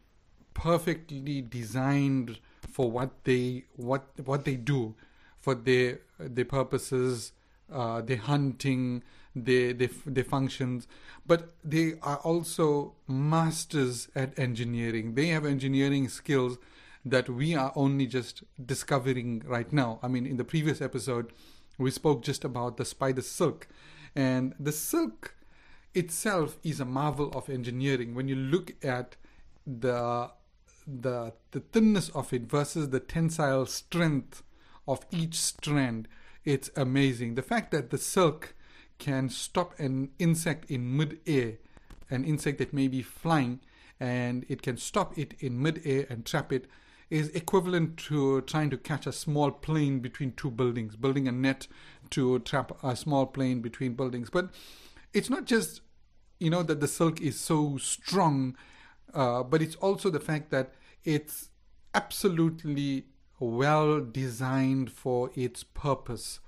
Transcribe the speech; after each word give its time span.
perfectly 0.54 1.42
designed 1.42 2.38
for 2.70 2.88
what 2.88 3.24
they 3.24 3.64
what 3.74 4.04
what 4.24 4.44
they 4.44 4.54
do, 4.54 4.94
for 5.40 5.56
their 5.56 5.98
their 6.20 6.44
purposes, 6.44 7.32
uh, 7.72 8.02
their 8.02 8.18
hunting, 8.18 9.02
their, 9.34 9.72
their 9.72 9.90
their 10.06 10.22
functions, 10.22 10.86
but 11.26 11.54
they 11.64 11.94
are 12.02 12.18
also 12.18 12.94
masters 13.08 14.06
at 14.14 14.38
engineering. 14.38 15.16
They 15.16 15.26
have 15.28 15.44
engineering 15.44 16.08
skills 16.08 16.56
that 17.04 17.28
we 17.28 17.56
are 17.56 17.72
only 17.74 18.06
just 18.06 18.44
discovering 18.64 19.42
right 19.44 19.72
now. 19.72 19.98
I 20.04 20.06
mean, 20.06 20.24
in 20.24 20.36
the 20.36 20.44
previous 20.44 20.80
episode 20.80 21.32
we 21.78 21.90
spoke 21.90 22.22
just 22.22 22.44
about 22.44 22.76
the 22.76 22.84
spider 22.84 23.22
silk. 23.22 23.68
And 24.14 24.54
the 24.58 24.72
silk 24.72 25.34
itself 25.94 26.58
is 26.62 26.80
a 26.80 26.84
marvel 26.84 27.30
of 27.32 27.48
engineering. 27.48 28.14
When 28.14 28.28
you 28.28 28.36
look 28.36 28.74
at 28.84 29.16
the 29.66 30.30
the 30.86 31.32
the 31.52 31.60
thinness 31.60 32.10
of 32.10 32.32
it 32.32 32.42
versus 32.42 32.90
the 32.90 33.00
tensile 33.00 33.66
strength 33.66 34.42
of 34.86 35.06
each 35.10 35.34
strand, 35.34 36.08
it's 36.44 36.70
amazing. 36.76 37.34
The 37.34 37.42
fact 37.42 37.70
that 37.70 37.90
the 37.90 37.98
silk 37.98 38.54
can 38.98 39.28
stop 39.28 39.78
an 39.78 40.10
insect 40.18 40.70
in 40.70 40.96
mid-air, 40.96 41.54
an 42.10 42.24
insect 42.24 42.58
that 42.58 42.72
may 42.72 42.86
be 42.86 43.02
flying, 43.02 43.60
and 43.98 44.44
it 44.48 44.62
can 44.62 44.76
stop 44.76 45.18
it 45.18 45.34
in 45.40 45.60
mid-air 45.60 46.06
and 46.10 46.24
trap 46.24 46.52
it 46.52 46.66
is 47.10 47.28
equivalent 47.30 47.96
to 47.96 48.40
trying 48.42 48.70
to 48.70 48.76
catch 48.76 49.06
a 49.06 49.12
small 49.12 49.50
plane 49.50 50.00
between 50.00 50.32
two 50.32 50.50
buildings, 50.50 50.96
building 50.96 51.28
a 51.28 51.32
net 51.32 51.66
to 52.10 52.38
trap 52.40 52.72
a 52.82 52.96
small 52.96 53.26
plane 53.26 53.60
between 53.60 53.94
buildings. 53.94 54.30
But 54.30 54.50
it's 55.12 55.30
not 55.30 55.44
just, 55.44 55.80
you 56.38 56.50
know, 56.50 56.62
that 56.62 56.80
the 56.80 56.88
silk 56.88 57.20
is 57.20 57.38
so 57.38 57.76
strong, 57.78 58.56
uh, 59.12 59.42
but 59.42 59.62
it's 59.62 59.76
also 59.76 60.10
the 60.10 60.20
fact 60.20 60.50
that 60.50 60.72
it's 61.04 61.50
absolutely 61.94 63.06
well 63.38 64.00
designed 64.00 64.90
for 64.90 65.30
its 65.34 65.62
purpose. 65.62 66.40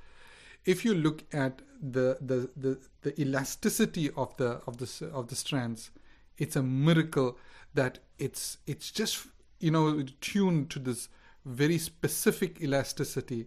If 0.65 0.85
you 0.85 0.95
look 0.95 1.23
at 1.33 1.63
the, 1.81 2.19
the, 2.21 2.51
the, 2.57 2.79
the 3.03 3.21
elasticity 3.21 4.11
of 4.17 4.37
the 4.37 4.61
of 4.67 4.79
the 4.79 5.11
of 5.13 5.29
the 5.29 5.37
strands, 5.37 5.91
it's 6.39 6.57
a 6.57 6.63
miracle 6.63 7.39
that 7.75 8.01
it's 8.19 8.59
it's 8.67 8.91
just 8.91 9.27
you 9.61 9.71
know 9.71 10.05
tuned 10.21 10.71
to 10.71 10.79
this 10.79 11.09
very 11.45 11.79
specific 11.79 12.61
elasticity. 12.61 13.47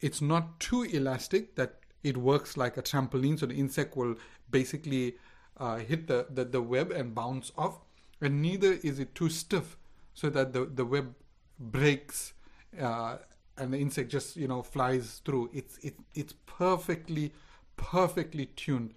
It's 0.00 0.20
not 0.20 0.60
too 0.60 0.82
elastic 0.82 1.56
that 1.56 1.80
it 2.02 2.16
works 2.16 2.56
like 2.56 2.76
a 2.76 2.82
trampoline 2.82 3.38
so 3.38 3.46
the 3.46 3.54
insect 3.54 3.96
will 3.96 4.16
basically 4.50 5.16
uh, 5.58 5.76
hit 5.76 6.06
the, 6.06 6.26
the, 6.30 6.44
the 6.44 6.62
web 6.62 6.90
and 6.90 7.14
bounce 7.14 7.52
off 7.58 7.80
and 8.20 8.40
neither 8.40 8.72
is 8.82 8.98
it 8.98 9.14
too 9.14 9.28
stiff 9.28 9.76
so 10.14 10.30
that 10.30 10.52
the, 10.52 10.64
the 10.64 10.84
web 10.84 11.14
breaks 11.58 12.32
uh, 12.80 13.16
and 13.56 13.72
the 13.72 13.78
insect 13.78 14.10
just 14.10 14.36
you 14.36 14.48
know 14.48 14.62
flies 14.62 15.20
through. 15.24 15.50
It's 15.52 15.78
it, 15.78 15.94
it's 16.14 16.34
perfectly 16.46 17.32
perfectly 17.76 18.46
tuned. 18.46 18.94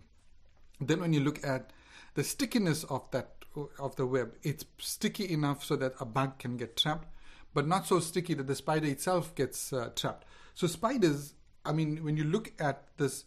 Then 0.79 1.01
when 1.01 1.13
you 1.13 1.19
look 1.19 1.45
at 1.45 1.71
the 2.15 2.23
stickiness 2.23 2.83
of 2.85 3.09
that 3.11 3.42
of 3.79 3.95
the 3.95 4.05
web. 4.05 4.35
It's 4.43 4.65
sticky 4.77 5.31
enough 5.31 5.63
so 5.63 5.75
that 5.75 5.93
a 5.99 6.05
bug 6.05 6.39
can 6.39 6.57
get 6.57 6.77
trapped, 6.77 7.07
but 7.53 7.67
not 7.67 7.87
so 7.87 7.99
sticky 7.99 8.33
that 8.35 8.47
the 8.47 8.55
spider 8.55 8.87
itself 8.87 9.35
gets 9.35 9.71
uh, 9.73 9.89
trapped. 9.95 10.25
So 10.53 10.67
spiders, 10.67 11.33
I 11.65 11.71
mean, 11.71 12.03
when 12.03 12.17
you 12.17 12.23
look 12.23 12.51
at 12.59 12.87
this, 12.97 13.25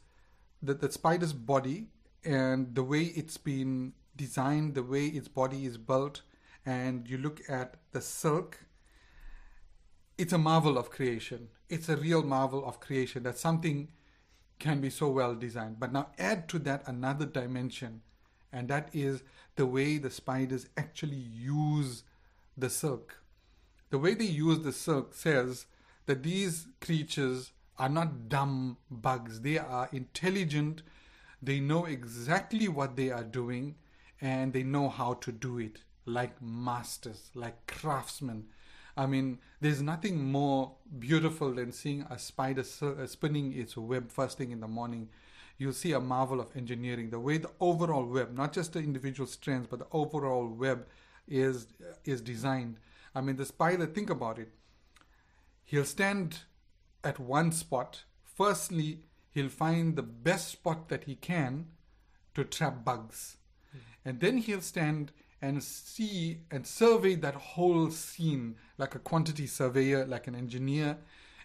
that 0.63 0.81
the 0.81 0.91
spider's 0.91 1.33
body 1.33 1.89
and 2.25 2.75
the 2.75 2.83
way 2.83 3.03
it's 3.03 3.37
been 3.37 3.93
designed, 4.17 4.75
the 4.75 4.83
way 4.83 5.07
its 5.07 5.29
body 5.29 5.65
is 5.67 5.79
built, 5.79 6.23
and 6.65 7.09
you 7.09 7.19
look 7.19 7.41
at 7.49 7.77
the 7.93 8.01
silk, 8.01 8.65
it's 10.19 10.33
a 10.33 10.39
marvel 10.39 10.79
of 10.79 10.91
creation. 10.91 11.49
It's 11.69 11.89
a 11.89 11.97
real 11.97 12.23
marvel 12.23 12.65
of 12.65 12.81
creation 12.81 13.23
that 13.25 13.39
something 13.39 13.89
can 14.59 14.81
be 14.81 14.91
so 14.91 15.09
well 15.09 15.35
designed. 15.35 15.79
But 15.79 15.93
now 15.93 16.09
add 16.19 16.49
to 16.49 16.59
that 16.61 16.83
another 16.87 17.27
dimension, 17.27 18.03
and 18.56 18.69
that 18.69 18.89
is 18.94 19.22
the 19.56 19.67
way 19.67 19.99
the 19.99 20.11
spiders 20.11 20.67
actually 20.78 21.17
use 21.17 22.05
the 22.56 22.71
silk. 22.71 23.21
The 23.91 23.99
way 23.99 24.15
they 24.15 24.25
use 24.25 24.61
the 24.61 24.72
silk 24.72 25.15
says 25.15 25.67
that 26.06 26.22
these 26.22 26.66
creatures 26.81 27.53
are 27.78 27.91
not 27.91 28.31
dumb 28.31 28.78
bugs, 28.91 29.43
they 29.43 29.59
are 29.59 29.91
intelligent, 29.93 30.83
they 31.43 31.61
know 31.61 31.84
exactly 31.84 32.66
what 32.66 32.97
they 32.97 33.11
are 33.11 33.25
doing, 33.25 33.75
and 34.22 34.55
they 34.55 34.62
know 34.62 34.89
how 34.89 35.12
to 35.15 35.31
do 35.31 35.59
it 35.59 35.81
like 36.06 36.41
masters, 36.41 37.31
like 37.34 37.66
craftsmen. 37.66 38.47
I 38.97 39.05
mean, 39.05 39.39
there's 39.61 39.83
nothing 39.83 40.33
more 40.33 40.72
beautiful 40.99 41.53
than 41.53 41.72
seeing 41.72 42.06
a 42.09 42.19
spider 42.19 42.65
uh, 42.81 43.06
spinning 43.06 43.53
its 43.53 43.77
web 43.77 44.11
first 44.11 44.39
thing 44.39 44.50
in 44.50 44.61
the 44.61 44.69
morning 44.69 45.11
you'll 45.59 45.72
see 45.72 45.93
a 45.93 46.00
marvel 46.00 46.41
of 46.41 46.55
engineering. 46.56 47.11
The 47.11 47.21
way 47.21 47.39
the 47.39 47.50
overall 47.61 48.05
web, 48.05 48.37
not 48.37 48.53
just 48.53 48.72
the 48.72 48.81
individual 48.81 49.27
strands, 49.27 49.67
but 49.69 49.78
the 49.78 49.87
overall 49.93 50.47
web 50.47 50.87
is 51.27 51.67
is 52.05 52.21
designed. 52.21 52.78
I 53.15 53.21
mean, 53.21 53.37
the 53.37 53.47
spider. 53.47 53.87
Think 53.87 54.11
about 54.11 54.39
it. 54.39 54.53
He'll 55.65 55.84
stand 55.84 56.41
at 57.03 57.19
one 57.19 57.53
spot. 57.53 58.05
Firstly, 58.22 59.00
he'll 59.31 59.49
find 59.49 59.97
the 59.97 60.03
best 60.03 60.49
spot 60.49 60.89
that 60.89 61.05
he 61.05 61.15
can 61.15 61.66
to 62.34 62.45
trap 62.45 62.84
bugs, 62.84 63.39
mm. 63.75 63.81
and 64.05 64.21
then 64.21 64.39
he'll 64.39 64.61
stand 64.61 65.12
and 65.41 65.62
see 65.62 66.39
and 66.50 66.66
survey 66.66 67.15
that 67.15 67.34
whole 67.34 67.91
scene 67.91 68.56
like 68.78 68.95
a 68.95 68.99
quantity 68.99 69.47
surveyor, 69.47 70.05
like 70.06 70.27
an 70.27 70.34
engineer, 70.34 70.99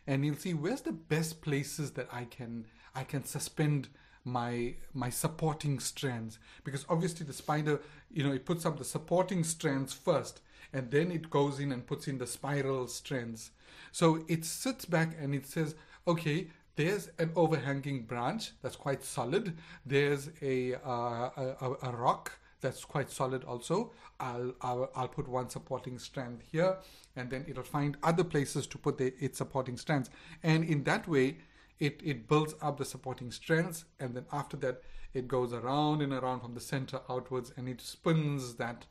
and 0.08 0.24
he'll 0.24 0.36
see 0.36 0.54
where's 0.54 0.82
the 0.82 0.92
best 0.92 1.42
places 1.42 1.92
that 1.92 2.08
I 2.12 2.26
can 2.26 2.66
I 2.94 3.04
can 3.04 3.24
suspend 3.24 3.90
my 4.24 4.76
my 4.94 5.10
supporting 5.10 5.80
strands. 5.80 6.40
Because 6.64 6.86
obviously 6.90 7.26
the 7.26 7.34
spider 7.34 7.80
you 8.12 8.24
know 8.24 8.32
it 8.32 8.46
puts 8.46 8.66
up 8.66 8.78
the 8.78 8.86
supporting 8.86 9.44
strands 9.44 9.94
first 9.94 10.42
and 10.74 10.90
then 10.92 11.12
it 11.12 11.30
goes 11.30 11.60
in 11.60 11.72
and 11.72 11.86
puts 11.86 12.08
in 12.08 12.18
the 12.18 12.28
spiral 12.28 12.88
strands. 12.88 13.52
So 13.92 14.24
it 14.28 14.46
sits 14.46 14.86
back 14.86 15.16
and 15.20 15.34
it 15.34 15.46
says 15.46 15.76
okay 16.08 16.48
there's 16.76 17.10
an 17.20 17.32
overhanging 17.36 18.04
branch 18.04 18.52
that's 18.62 18.76
quite 18.76 19.04
solid. 19.04 19.58
There's 19.86 20.30
a 20.42 20.76
uh, 20.76 21.30
a, 21.38 21.76
a, 21.84 21.92
rock 21.92 22.40
that's 22.62 22.86
quite 22.86 23.10
solid 23.10 23.44
also. 23.44 23.92
I'll, 24.20 24.54
I'll 24.62 24.90
i'll 24.96 25.08
put 25.08 25.28
one 25.28 25.50
supporting 25.50 26.00
strand 26.00 26.42
here 26.52 26.78
and 27.16 27.30
then 27.30 27.46
it'll 27.48 27.64
find 27.64 27.98
other 28.04 28.24
places 28.24 28.68
to 28.68 28.78
put 28.78 28.98
the, 28.98 29.14
its 29.20 29.38
supporting 29.38 29.78
strands. 29.78 30.10
And 30.44 30.64
in 30.64 30.84
that 30.86 31.08
way 31.08 31.38
it, 31.82 32.00
it 32.04 32.28
builds 32.30 32.54
up 32.62 32.78
the 32.78 32.86
supporting 32.86 33.32
strands 33.32 33.86
and 34.00 34.16
then 34.16 34.26
after 34.32 34.56
that 34.58 34.82
it 35.14 35.28
goes 35.28 35.52
around 35.52 36.02
and 36.02 36.14
around 36.14 36.40
from 36.40 36.54
the 36.54 36.60
center 36.62 37.02
outwards 37.10 37.52
and 37.58 37.68
it 37.68 37.82
spins 37.82 38.56
that 38.56 38.86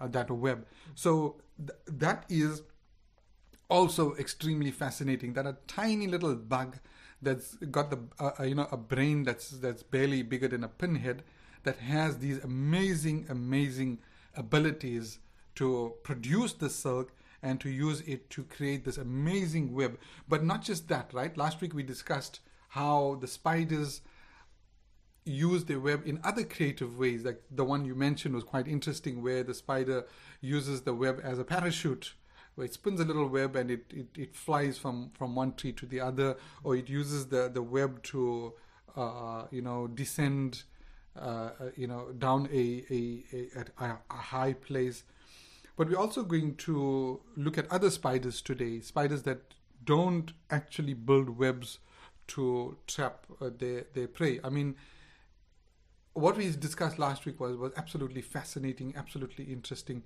uh, 0.00 0.06
that 0.06 0.30
web. 0.30 0.66
So 0.94 1.36
th- 1.58 1.78
that 1.86 2.24
is 2.28 2.62
also 3.68 4.14
extremely 4.14 4.70
fascinating. 4.70 5.32
That 5.32 5.46
a 5.46 5.56
tiny 5.66 6.06
little 6.06 6.34
bug 6.36 6.78
that's 7.20 7.54
got 7.56 7.90
the 7.90 7.98
uh, 8.20 8.30
uh, 8.38 8.42
you 8.44 8.54
know 8.54 8.68
a 8.70 8.76
brain 8.76 9.24
that's 9.24 9.50
that's 9.50 9.82
barely 9.82 10.22
bigger 10.22 10.48
than 10.48 10.62
a 10.64 10.68
pinhead 10.68 11.22
that 11.64 11.78
has 11.78 12.18
these 12.18 12.38
amazing 12.44 13.26
amazing 13.28 13.98
abilities 14.36 15.18
to 15.56 15.94
produce 16.02 16.52
the 16.52 16.70
silk 16.70 17.12
and 17.46 17.60
to 17.60 17.70
use 17.70 18.00
it 18.14 18.28
to 18.30 18.42
create 18.56 18.84
this 18.84 18.98
amazing 18.98 19.66
web. 19.80 19.92
But 20.28 20.42
not 20.50 20.60
just 20.68 20.88
that, 20.88 21.06
right? 21.12 21.36
Last 21.36 21.60
week 21.60 21.74
we 21.74 21.82
discussed 21.82 22.40
how 22.68 23.18
the 23.20 23.28
spiders 23.28 24.02
use 25.24 25.64
their 25.64 25.80
web 25.80 26.00
in 26.06 26.20
other 26.30 26.44
creative 26.44 26.98
ways. 26.98 27.24
Like 27.24 27.40
the 27.50 27.64
one 27.64 27.84
you 27.84 27.94
mentioned 27.94 28.34
was 28.34 28.44
quite 28.44 28.68
interesting, 28.68 29.22
where 29.22 29.42
the 29.42 29.54
spider 29.54 29.98
uses 30.40 30.82
the 30.82 30.94
web 30.94 31.20
as 31.30 31.38
a 31.38 31.44
parachute, 31.44 32.14
where 32.54 32.64
it 32.64 32.74
spins 32.74 33.00
a 33.00 33.04
little 33.04 33.28
web 33.28 33.56
and 33.56 33.70
it, 33.70 33.84
it, 33.90 34.08
it 34.16 34.34
flies 34.34 34.78
from, 34.78 35.10
from 35.18 35.34
one 35.34 35.52
tree 35.54 35.72
to 35.72 35.86
the 35.86 36.00
other, 36.00 36.36
or 36.64 36.76
it 36.76 36.88
uses 36.88 37.26
the, 37.26 37.50
the 37.52 37.62
web 37.62 38.02
to, 38.12 38.52
uh, 38.96 39.44
you 39.50 39.62
know, 39.62 39.86
descend, 39.86 40.64
uh, 41.18 41.50
you 41.76 41.86
know, 41.86 42.02
down 42.18 42.48
a, 42.52 42.84
a, 42.90 43.00
a, 43.32 43.84
a, 43.84 43.98
a 44.10 44.20
high 44.34 44.54
place. 44.68 45.04
But 45.76 45.90
we're 45.90 45.98
also 45.98 46.22
going 46.22 46.56
to 46.56 47.20
look 47.36 47.58
at 47.58 47.70
other 47.70 47.90
spiders 47.90 48.40
today, 48.40 48.80
spiders 48.80 49.22
that 49.22 49.54
don't 49.84 50.32
actually 50.50 50.94
build 50.94 51.38
webs 51.38 51.78
to 52.28 52.76
trap 52.86 53.26
uh, 53.40 53.50
their, 53.56 53.84
their 53.94 54.08
prey. 54.08 54.40
I 54.42 54.48
mean, 54.48 54.76
what 56.14 56.36
we 56.36 56.50
discussed 56.50 56.98
last 56.98 57.26
week 57.26 57.38
was 57.38 57.56
was 57.56 57.72
absolutely 57.76 58.22
fascinating, 58.22 58.94
absolutely 58.96 59.44
interesting. 59.44 60.02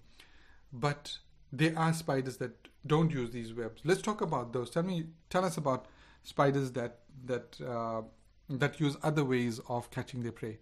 But 0.73 1.19
there 1.53 1.77
are 1.79 1.93
spiders 1.93 2.37
that 2.39 2.69
don't 2.87 3.11
use 3.11 3.31
these 3.31 3.55
webs. 3.55 3.81
Let's 3.85 4.03
talk 4.03 4.21
about 4.21 4.53
those. 4.53 4.71
Tell 4.71 4.83
me, 4.83 5.07
tell 5.31 5.45
us 5.45 5.57
about 5.57 5.87
spiders 6.25 6.73
that 6.73 6.99
that 7.27 7.61
uh, 7.61 8.03
that 8.49 8.81
use 8.81 8.97
other 9.03 9.25
ways 9.25 9.61
of 9.69 9.91
catching 9.91 10.23
their 10.23 10.33
prey. 10.33 10.59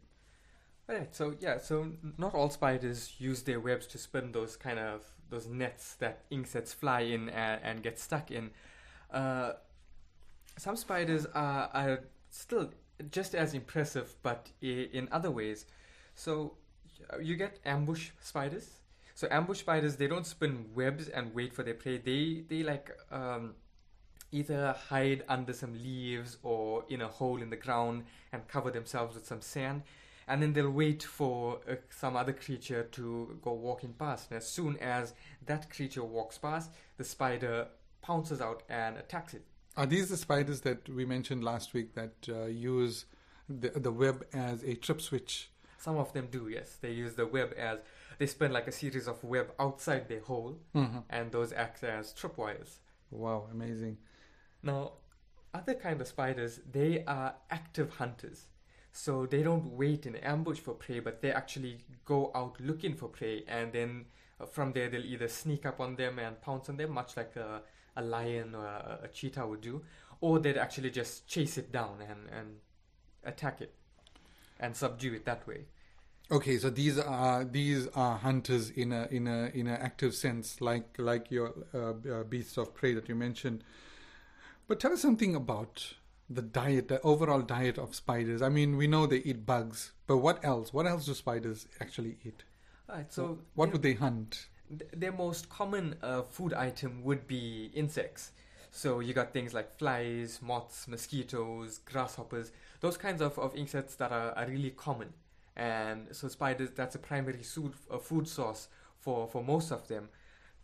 Right. 0.89 1.15
So 1.15 1.35
yeah. 1.39 1.59
So 1.59 1.93
not 2.17 2.35
all 2.35 2.51
spiders 2.51 3.15
use 3.19 3.43
their 3.43 3.61
webs 3.61 3.87
to 3.89 3.99
spin 3.99 4.33
those 4.33 4.57
kind 4.57 4.79
of 4.79 5.05
those 5.31 5.47
nets 5.47 5.95
that 5.97 6.25
insects 6.31 6.73
fly 6.73 7.01
in 7.01 7.29
and, 7.29 7.61
and 7.63 7.83
get 7.83 7.99
stuck 7.99 8.31
in. 8.31 8.51
Uh, 9.13 9.53
some 10.57 10.77
spiders 10.77 11.27
are, 11.35 11.71
are 11.75 12.01
still 12.31 12.71
just 13.11 13.35
as 13.35 13.55
impressive, 13.55 14.15
but 14.23 14.49
in 14.63 15.09
other 15.13 15.31
ways. 15.31 15.67
So 16.15 16.55
you 17.21 17.37
get 17.37 17.59
ambush 17.65 18.11
spiders. 18.21 18.71
So 19.15 19.29
ambush 19.31 19.59
spiders, 19.59 19.97
they 19.97 20.07
don't 20.07 20.27
spin 20.27 20.67
webs 20.75 21.09
and 21.09 21.35
wait 21.35 21.53
for 21.53 21.63
their 21.63 21.75
prey. 21.75 21.99
They 21.99 22.45
they 22.49 22.63
like 22.63 22.97
um, 23.13 23.55
either 24.33 24.75
hide 24.89 25.25
under 25.29 25.53
some 25.53 25.75
leaves 25.75 26.39
or 26.43 26.85
in 26.89 27.03
a 27.03 27.09
hole 27.09 27.43
in 27.43 27.51
the 27.51 27.57
ground 27.57 28.05
and 28.33 28.47
cover 28.49 28.71
themselves 28.71 29.15
with 29.15 29.27
some 29.27 29.41
sand, 29.41 29.83
and 30.29 30.43
then 30.43 30.53
they'll 30.53 30.71
wait 30.71 31.03
for 31.03 31.61
uh, 31.69 31.75
some 31.91 32.17
other 32.17 32.33
creature 32.33 32.85
to 32.93 33.39
go 33.43 33.53
walking 33.53 33.95
past. 33.95 34.31
And 34.31 34.37
as 34.39 34.47
soon 34.47 34.77
as 34.77 35.15
that 35.47 35.71
creature 35.71 36.05
walks 36.05 36.39
past, 36.39 36.71
the 36.99 37.05
spider 37.05 37.69
pounces 38.03 38.41
out 38.41 38.63
and 38.69 38.97
attacks 38.97 39.35
it. 39.35 39.43
Are 39.77 39.87
these 39.87 40.09
the 40.11 40.17
spiders 40.17 40.61
that 40.63 40.89
we 40.89 41.05
mentioned 41.05 41.43
last 41.43 41.73
week 41.73 41.95
that 41.95 42.15
uh, 42.29 42.47
use 42.47 43.07
the, 43.49 43.71
the 43.71 43.93
web 43.93 44.27
as 44.33 44.63
a 44.65 44.75
trip 44.75 45.01
switch? 45.01 45.51
Some 45.79 45.97
of 45.97 46.13
them 46.13 46.29
do, 46.31 46.49
yes. 46.49 46.77
They 46.81 46.91
use 46.91 47.15
the 47.15 47.27
web 47.27 47.55
as 47.57 47.79
they 48.19 48.27
spin 48.27 48.53
like 48.53 48.67
a 48.67 48.73
series 48.73 49.07
of 49.07 49.23
web 49.23 49.53
outside 49.59 50.09
their 50.09 50.21
hole, 50.21 50.59
mm-hmm. 50.75 50.99
and 51.09 51.31
those 51.31 51.53
act 51.53 51.85
as 51.85 52.13
tripwires. 52.13 52.79
Wow, 53.11 53.47
amazing. 53.53 53.99
Now, 54.63 54.93
other 55.55 55.75
kind 55.75 56.01
of 56.01 56.09
spiders, 56.09 56.61
they 56.71 57.05
are 57.07 57.35
active 57.51 57.91
hunters. 57.95 58.47
So 58.93 59.27
they 59.27 59.43
don't 59.43 59.67
wait 59.73 60.07
in 60.07 60.17
ambush 60.17 60.59
for 60.59 60.75
prey, 60.75 61.01
but 61.01 61.23
they 61.23 61.31
actually 61.31 61.79
go 62.05 62.31
out 62.35 62.61
looking 62.61 62.95
for 62.95 63.09
prey, 63.09 63.45
and 63.47 63.73
then 63.73 64.07
uh, 64.41 64.47
from 64.47 64.73
there 64.73 64.89
they'll 64.89 65.05
either 65.05 65.29
sneak 65.29 65.67
up 65.67 65.81
on 65.81 65.97
them 65.97 66.19
and 66.19 66.41
pounce 66.41 66.69
on 66.69 66.77
them, 66.77 66.93
much 66.93 67.17
like 67.17 67.37
a 67.37 67.63
a 67.97 68.03
lion 68.03 68.55
or 68.55 68.65
a, 68.65 69.01
a 69.05 69.09
cheetah 69.09 69.47
would 69.47 69.61
do, 69.61 69.83
or 70.21 70.39
they'd 70.39 70.57
actually 70.57 70.91
just 70.91 71.27
chase 71.27 71.59
it 71.59 71.73
down 71.73 71.99
and, 72.01 72.29
and 72.31 72.57
attack 73.25 73.61
it 73.61 73.75
and 74.61 74.75
subdue 74.77 75.15
it 75.15 75.25
that 75.25 75.47
way. 75.47 75.65
Okay, 76.31 76.59
so 76.59 76.71
these 76.71 76.99
are 76.99 77.45
these 77.45 77.89
are 77.95 78.19
hunters 78.19 78.71
in 78.71 78.93
a 78.93 79.09
in 79.11 79.27
a 79.27 79.51
in 79.55 79.67
an 79.67 79.81
active 79.81 80.15
sense, 80.15 80.61
like 80.61 80.95
like 80.99 81.31
your 81.31 81.55
uh, 81.75 81.95
uh, 82.11 82.25
beasts 82.25 82.59
of 82.59 82.75
prey 82.75 82.95
that 82.95 83.09
you 83.09 83.15
mentioned. 83.15 83.65
But 84.67 84.79
tell 84.79 84.93
us 84.93 85.01
something 85.01 85.35
about 85.35 85.95
the 86.29 86.43
diet, 86.43 86.89
the 86.89 87.01
overall 87.03 87.43
diet 87.43 87.79
of 87.79 87.95
spiders. 87.95 88.43
I 88.43 88.49
mean, 88.49 88.77
we 88.77 88.87
know 88.87 89.07
they 89.07 89.19
eat 89.19 89.47
bugs, 89.47 89.93
but 90.07 90.19
what 90.19 90.45
else? 90.45 90.73
What 90.73 90.87
else 90.87 91.07
do 91.07 91.15
spiders 91.15 91.67
actually 91.81 92.19
eat? 92.25 92.45
Right. 92.89 93.13
So, 93.13 93.39
what 93.55 93.73
would 93.73 93.83
they 93.83 93.95
hunt? 93.95 94.49
their 94.71 95.13
most 95.13 95.49
common 95.49 95.97
uh, 96.03 96.23
food 96.23 96.53
item 96.53 97.03
would 97.03 97.27
be 97.27 97.71
insects. 97.75 98.33
So 98.71 99.01
you 99.01 99.15
got 99.15 99.33
things 99.33 99.55
like 99.55 99.79
flies, 99.79 100.41
moths, 100.43 100.87
mosquitoes, 100.87 101.79
grasshoppers, 101.79 102.53
those 102.81 102.97
kinds 102.97 103.23
of, 103.23 103.39
of 103.39 103.55
insects 103.57 103.95
that 103.97 104.13
are, 104.13 104.33
are 104.33 104.47
really 104.47 104.71
common. 104.71 105.13
And 105.57 106.09
so 106.13 106.29
spiders, 106.29 106.71
that's 106.75 106.95
a 106.95 106.99
primary 106.99 107.43
food, 107.43 107.73
food 108.01 108.29
source 108.29 108.69
for, 108.99 109.27
for 109.27 109.43
most 109.43 109.73
of 109.73 109.89
them. 109.89 110.11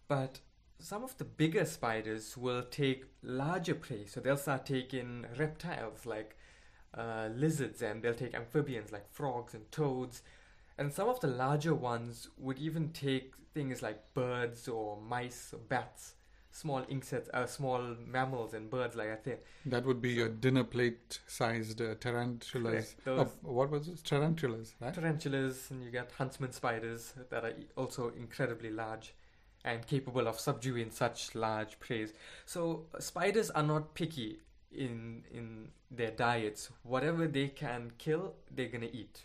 But 0.06 0.40
some 0.84 1.02
of 1.02 1.16
the 1.16 1.24
bigger 1.24 1.64
spiders 1.64 2.36
will 2.36 2.62
take 2.62 3.04
larger 3.22 3.74
prey. 3.74 4.04
So 4.04 4.20
they'll 4.20 4.36
start 4.36 4.66
taking 4.66 5.24
reptiles 5.38 6.04
like 6.04 6.36
uh, 6.96 7.28
lizards 7.34 7.80
and 7.82 8.02
they'll 8.02 8.14
take 8.14 8.34
amphibians 8.34 8.92
like 8.92 9.10
frogs 9.10 9.54
and 9.54 9.70
toads 9.72 10.22
and 10.78 10.92
some 10.92 11.08
of 11.08 11.20
the 11.20 11.28
larger 11.28 11.74
ones 11.74 12.28
would 12.36 12.58
even 12.58 12.90
take 12.90 13.32
things 13.52 13.82
like 13.82 14.12
birds 14.12 14.66
or 14.66 15.00
mice 15.00 15.50
or 15.52 15.60
bats, 15.60 16.14
small 16.50 16.84
insects, 16.88 17.30
uh, 17.32 17.46
small 17.46 17.80
mammals 18.04 18.54
and 18.54 18.68
birds 18.68 18.96
like 18.96 19.24
that. 19.24 19.44
That 19.66 19.86
would 19.86 20.02
be 20.02 20.10
your 20.10 20.28
dinner 20.28 20.64
plate 20.64 21.20
sized 21.28 21.80
uh, 21.80 21.94
tarantulas. 21.94 22.96
Oh, 23.06 23.30
what 23.42 23.70
was 23.70 23.86
it? 23.86 24.02
Tarantulas, 24.04 24.74
right? 24.80 24.92
Tarantulas, 24.92 25.70
and 25.70 25.84
you 25.84 25.90
get 25.90 26.10
huntsman 26.10 26.52
spiders 26.52 27.14
that 27.30 27.44
are 27.44 27.52
also 27.76 28.12
incredibly 28.16 28.70
large 28.70 29.14
and 29.64 29.86
capable 29.86 30.28
of 30.28 30.38
subduing 30.38 30.90
such 30.90 31.34
large 31.34 31.78
prey. 31.80 32.06
So 32.44 32.86
spiders 32.98 33.50
are 33.50 33.62
not 33.62 33.94
picky 33.94 34.38
in 34.70 35.24
in 35.32 35.68
their 35.90 36.10
diets. 36.10 36.70
Whatever 36.82 37.26
they 37.26 37.48
can 37.48 37.92
kill, 37.98 38.34
they're 38.50 38.68
gonna 38.68 38.90
eat 38.92 39.24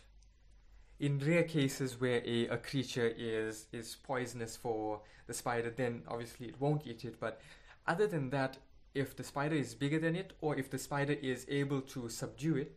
in 1.00 1.18
rare 1.18 1.42
cases 1.42 1.98
where 1.98 2.22
a, 2.24 2.46
a 2.48 2.58
creature 2.58 3.12
is 3.16 3.66
is 3.72 3.96
poisonous 4.04 4.56
for 4.56 5.00
the 5.26 5.34
spider, 5.34 5.72
then 5.74 6.02
obviously 6.06 6.46
it 6.46 6.60
won't 6.60 6.86
eat 6.86 7.04
it. 7.04 7.18
But 7.18 7.40
other 7.86 8.06
than 8.06 8.30
that, 8.30 8.58
if 8.94 9.16
the 9.16 9.24
spider 9.24 9.56
is 9.56 9.74
bigger 9.74 9.98
than 9.98 10.14
it, 10.14 10.34
or 10.40 10.56
if 10.56 10.70
the 10.70 10.78
spider 10.78 11.14
is 11.14 11.46
able 11.48 11.80
to 11.80 12.08
subdue 12.08 12.56
it, 12.56 12.76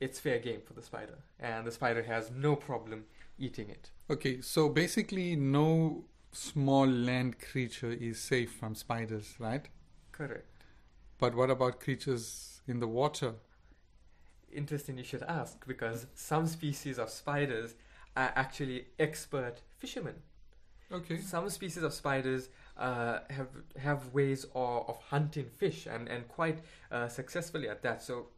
it's 0.00 0.20
fair 0.20 0.38
game 0.38 0.60
for 0.64 0.74
the 0.74 0.82
spider, 0.82 1.18
and 1.40 1.66
the 1.66 1.72
spider 1.72 2.04
has 2.04 2.30
no 2.30 2.54
problem 2.54 3.04
eating 3.36 3.68
it. 3.68 3.90
Okay, 4.08 4.40
so 4.40 4.68
basically, 4.68 5.34
no 5.34 6.04
small 6.32 6.86
land 6.86 7.38
creature 7.38 7.90
is 7.90 8.18
safe 8.18 8.52
from 8.52 8.74
spiders, 8.74 9.34
right? 9.38 9.66
Correct. 10.12 10.46
But 11.18 11.34
what 11.34 11.50
about 11.50 11.80
creatures 11.80 12.60
in 12.66 12.80
the 12.80 12.88
water? 12.88 13.34
interesting 14.52 14.98
you 14.98 15.04
should 15.04 15.22
ask 15.22 15.66
because 15.66 16.06
some 16.14 16.46
species 16.46 16.98
of 16.98 17.10
spiders 17.10 17.74
are 18.16 18.32
actually 18.34 18.86
expert 18.98 19.60
fishermen. 19.78 20.14
Okay. 20.90 21.18
Some 21.18 21.50
species 21.50 21.82
of 21.82 21.92
spiders 21.92 22.48
uh, 22.76 23.18
have 23.30 23.48
have 23.76 24.14
ways 24.14 24.44
of, 24.54 24.88
of 24.88 24.98
hunting 25.10 25.46
fish 25.56 25.86
and 25.86 26.08
and 26.08 26.26
quite 26.28 26.60
uh, 26.90 27.08
successfully 27.08 27.68
at 27.68 27.82
that. 27.82 28.02
So 28.02 28.28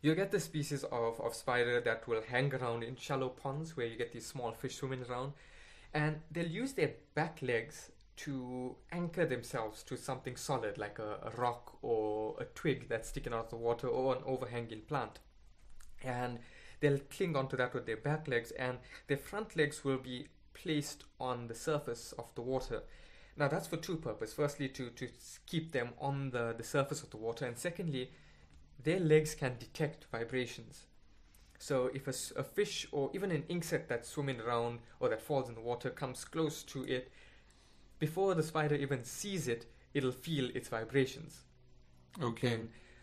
you 0.00 0.14
get 0.14 0.30
the 0.30 0.38
species 0.38 0.84
of, 0.84 1.20
of 1.20 1.34
spider 1.34 1.80
that 1.80 2.06
will 2.06 2.22
hang 2.22 2.54
around 2.54 2.84
in 2.84 2.94
shallow 2.94 3.30
ponds 3.30 3.76
where 3.76 3.86
you 3.86 3.96
get 3.96 4.12
these 4.12 4.26
small 4.26 4.52
fish 4.52 4.76
swimming 4.76 5.02
around, 5.10 5.32
and 5.94 6.20
they'll 6.30 6.46
use 6.46 6.72
their 6.72 6.92
back 7.14 7.38
legs 7.40 7.90
to 8.16 8.76
anchor 8.92 9.24
themselves 9.24 9.82
to 9.84 9.96
something 9.96 10.36
solid 10.36 10.76
like 10.76 10.98
a, 10.98 11.18
a, 11.22 11.30
rock 11.36 11.78
or 11.82 12.36
a 12.40 12.44
twig 12.44 12.88
that's 12.88 13.08
sticking 13.08 13.32
out 13.32 13.44
of 13.44 13.50
the 13.50 13.56
water 13.56 13.88
or 13.88 14.14
an 14.14 14.22
overhanging 14.26 14.82
plant. 14.82 15.20
And 16.02 16.40
they'll 16.80 17.00
cling 17.10 17.36
onto 17.36 17.56
that 17.56 17.74
with 17.74 17.86
their 17.86 17.96
back 17.96 18.28
legs, 18.28 18.50
and 18.52 18.78
their 19.06 19.16
front 19.16 19.56
legs 19.56 19.84
will 19.84 19.98
be 19.98 20.28
placed 20.52 21.04
on 21.18 21.46
the 21.48 21.54
surface 21.54 22.12
of 22.18 22.34
the 22.34 22.42
water. 22.42 22.82
Now, 23.36 23.48
that's 23.48 23.66
for 23.66 23.76
two 23.76 23.96
purposes. 23.96 24.34
Firstly, 24.34 24.68
to, 24.68 24.90
to 24.90 25.08
keep 25.46 25.72
them 25.72 25.90
on 26.00 26.30
the, 26.30 26.54
the 26.56 26.62
surface 26.62 27.02
of 27.02 27.10
the 27.10 27.16
water, 27.16 27.46
and 27.46 27.58
secondly, 27.58 28.10
their 28.82 29.00
legs 29.00 29.34
can 29.34 29.56
detect 29.58 30.06
vibrations. 30.12 30.86
So, 31.64 31.90
if 31.94 32.06
a, 32.06 32.40
a 32.40 32.44
fish 32.44 32.86
or 32.92 33.08
even 33.14 33.30
an 33.30 33.44
insect 33.48 33.88
that's 33.88 34.10
swimming 34.10 34.38
around 34.38 34.80
or 35.00 35.08
that 35.08 35.22
falls 35.22 35.48
in 35.48 35.54
the 35.54 35.62
water 35.62 35.88
comes 35.88 36.22
close 36.22 36.62
to 36.64 36.84
it, 36.84 37.10
before 37.98 38.34
the 38.34 38.42
spider 38.42 38.74
even 38.74 39.02
sees 39.02 39.48
it, 39.48 39.64
it'll 39.94 40.12
feel 40.12 40.50
its 40.54 40.68
vibrations. 40.68 41.40
Okay. 42.22 42.60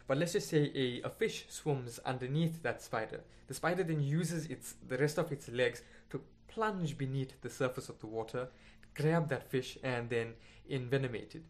but 0.07 0.19
let's 0.19 0.33
just 0.33 0.47
say 0.47 0.71
a, 0.75 1.01
a 1.07 1.09
fish 1.09 1.45
swims 1.49 1.97
underneath 2.05 2.61
that 2.61 2.83
spider. 2.83 3.21
The 3.47 3.55
spider 3.55 3.81
then 3.81 3.99
uses 3.99 4.45
its 4.45 4.75
the 4.87 4.99
rest 4.99 5.17
of 5.17 5.31
its 5.31 5.49
legs 5.49 5.81
to 6.11 6.21
plunge 6.47 6.99
beneath 6.99 7.41
the 7.41 7.49
surface 7.49 7.89
of 7.89 7.97
the 7.97 8.05
water, 8.05 8.47
grab 8.93 9.27
that 9.29 9.49
fish, 9.49 9.79
and 9.81 10.07
then 10.07 10.35
envenomate 10.69 11.33
it. 11.33 11.45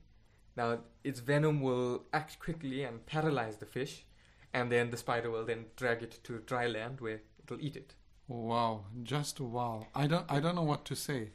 Now, 0.56 0.80
its 1.03 1.20
venom 1.20 1.60
will 1.60 2.06
act 2.13 2.39
quickly 2.39 2.86
and 2.86 3.06
paralyze 3.06 3.58
the 3.58 3.65
fish, 3.65 4.06
and 4.53 4.72
then 4.72 4.89
the 4.91 4.98
spider 4.98 5.29
will 5.29 5.46
then 5.46 5.65
drag 5.75 6.03
it 6.03 6.20
to 6.24 6.39
dry 6.39 6.67
land 6.67 7.01
where 7.01 7.22
it'll 7.43 7.62
eat 7.62 7.75
it. 7.75 7.93
Wow, 8.27 8.86
just 9.03 9.39
wow. 9.39 9.88
I 9.93 10.08
don't 10.08 10.25
I 10.31 10.39
don't 10.39 10.55
know 10.55 10.63
what 10.63 10.86
to 10.86 10.96
say. 10.96 11.31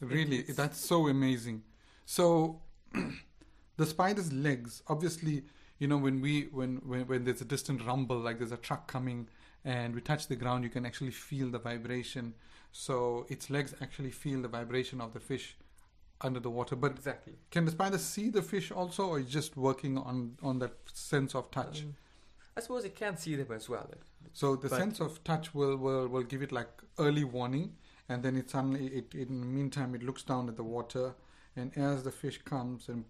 Really, 0.00 0.42
that's 0.42 0.78
so 0.80 1.08
amazing. 1.08 1.62
So 2.06 2.62
the 3.76 3.86
spider's 3.86 4.32
legs, 4.32 4.82
obviously, 4.88 5.44
you 5.78 5.88
know, 5.88 5.96
when 5.98 6.20
we 6.20 6.42
when, 6.52 6.76
when 6.78 7.06
when 7.06 7.24
there's 7.24 7.40
a 7.40 7.44
distant 7.44 7.84
rumble, 7.84 8.18
like 8.18 8.38
there's 8.38 8.52
a 8.52 8.56
truck 8.56 8.86
coming 8.86 9.28
and 9.64 9.94
we 9.94 10.00
touch 10.00 10.28
the 10.28 10.36
ground, 10.36 10.64
you 10.64 10.70
can 10.70 10.86
actually 10.86 11.10
feel 11.10 11.50
the 11.50 11.58
vibration. 11.58 12.34
So 12.72 13.26
its 13.28 13.50
legs 13.50 13.74
actually 13.82 14.10
feel 14.10 14.40
the 14.42 14.48
vibration 14.48 15.00
of 15.00 15.12
the 15.12 15.20
fish 15.20 15.56
under 16.20 16.40
the 16.40 16.50
water. 16.50 16.76
But 16.76 16.92
Exactly. 16.92 17.34
can 17.50 17.64
the 17.64 17.70
spider 17.72 17.98
see 17.98 18.30
the 18.30 18.42
fish 18.42 18.70
also 18.70 19.08
or 19.08 19.18
is 19.18 19.26
just 19.28 19.56
working 19.56 19.98
on 19.98 20.36
on 20.42 20.58
that 20.60 20.74
sense 20.92 21.34
of 21.34 21.50
touch? 21.50 21.82
Um, 21.82 21.96
I 22.56 22.60
suppose 22.60 22.84
it 22.84 22.94
can 22.96 23.16
see 23.16 23.36
them 23.36 23.52
as 23.52 23.68
well. 23.68 23.88
So 24.32 24.56
the 24.56 24.68
But- 24.68 24.78
sense 24.78 25.00
of 25.00 25.22
touch 25.24 25.54
will, 25.54 25.76
will, 25.76 26.08
will 26.08 26.22
give 26.22 26.42
it 26.42 26.52
like 26.52 26.68
early 26.98 27.24
warning, 27.24 27.76
and 28.08 28.22
then 28.22 28.36
it 28.36 28.50
suddenly 28.50 28.86
it, 28.88 29.14
in 29.14 29.40
the 29.40 29.46
meantime 29.46 29.94
it 29.94 30.02
looks 30.02 30.22
down 30.22 30.48
at 30.48 30.56
the 30.56 30.64
water, 30.64 31.14
and 31.56 31.76
as 31.76 32.04
the 32.04 32.12
fish 32.12 32.38
comes 32.44 32.88
and 32.88 33.04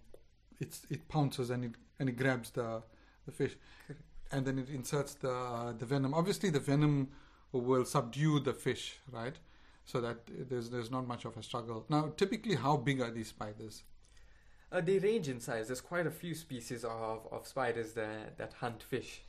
it's 0.59 0.85
it 0.89 1.07
pounces 1.07 1.49
and 1.49 1.65
it 1.65 1.71
and 1.99 2.09
it 2.09 2.17
grabs 2.17 2.51
the 2.51 2.83
the 3.25 3.31
fish, 3.31 3.55
Correct. 3.87 4.01
and 4.31 4.45
then 4.45 4.57
it 4.59 4.69
inserts 4.69 5.15
the 5.15 5.75
the 5.77 5.85
venom. 5.85 6.13
Obviously, 6.13 6.49
the 6.49 6.59
venom 6.59 7.09
will 7.51 7.85
subdue 7.85 8.39
the 8.39 8.53
fish, 8.53 8.99
right? 9.11 9.37
So 9.85 9.99
that 10.01 10.17
there's 10.49 10.69
there's 10.69 10.91
not 10.91 11.07
much 11.07 11.25
of 11.25 11.35
a 11.37 11.43
struggle. 11.43 11.85
Now, 11.89 12.13
typically, 12.15 12.55
how 12.55 12.77
big 12.77 13.01
are 13.01 13.11
these 13.11 13.29
spiders? 13.29 13.83
Uh, 14.71 14.79
they 14.79 14.99
range 14.99 15.27
in 15.27 15.39
size. 15.41 15.67
There's 15.67 15.81
quite 15.81 16.07
a 16.07 16.11
few 16.11 16.33
species 16.33 16.85
of, 16.85 17.27
of 17.29 17.45
spiders 17.45 17.91
that, 17.93 18.37
that 18.37 18.53
hunt 18.53 18.81
fish. 18.81 19.21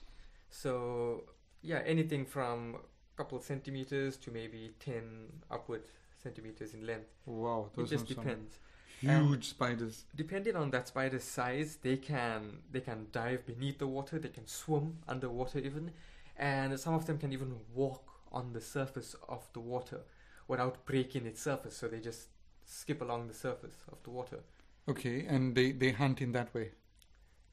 So, 0.53 1.25
yeah, 1.63 1.83
anything 1.87 2.27
from 2.27 2.77
a 2.77 3.17
couple 3.19 3.39
of 3.39 3.45
centimeters 3.45 4.17
to 4.19 4.31
maybe 4.31 4.75
10 4.81 5.05
upward 5.51 5.83
centimeters 6.23 6.75
in 6.75 6.87
length. 6.87 7.11
Wow, 7.27 7.71
It 7.77 7.77
those 7.77 7.91
just 7.91 8.05
are 8.05 8.15
some 8.15 8.25
depends. 8.25 8.59
huge 9.01 9.17
um, 9.17 9.43
spiders. 9.43 10.05
Depending 10.15 10.57
on 10.57 10.71
that 10.71 10.89
spider's 10.89 11.25
size, 11.25 11.79
they 11.83 11.97
can 11.97 12.59
they 12.71 12.81
can 12.81 13.09
dive 13.13 13.47
beneath 13.47 13.79
the 13.79 13.87
water, 13.89 14.19
they 14.19 14.29
can 14.29 14.47
swim 14.47 14.99
underwater 15.09 15.59
even, 15.59 15.93
and 16.37 16.79
some 16.79 16.95
of 16.95 17.07
them 17.07 17.19
can 17.19 17.33
even 17.33 17.57
walk 17.75 18.05
on 18.33 18.53
the 18.53 18.61
surface 18.61 19.17
of 19.29 19.49
the 19.55 19.61
water 19.61 20.01
without 20.49 20.85
breaking 20.87 21.27
its 21.27 21.41
surface. 21.43 21.77
So 21.77 21.89
they 21.89 22.01
just 22.01 22.29
skip 22.65 23.03
along 23.03 23.29
the 23.29 23.35
surface 23.35 23.79
of 23.91 24.03
the 24.05 24.11
water. 24.11 24.41
Okay, 24.89 25.27
and 25.27 25.55
they 25.57 25.73
they 25.73 25.91
hunt 25.93 26.21
in 26.23 26.33
that 26.33 26.55
way. 26.55 26.73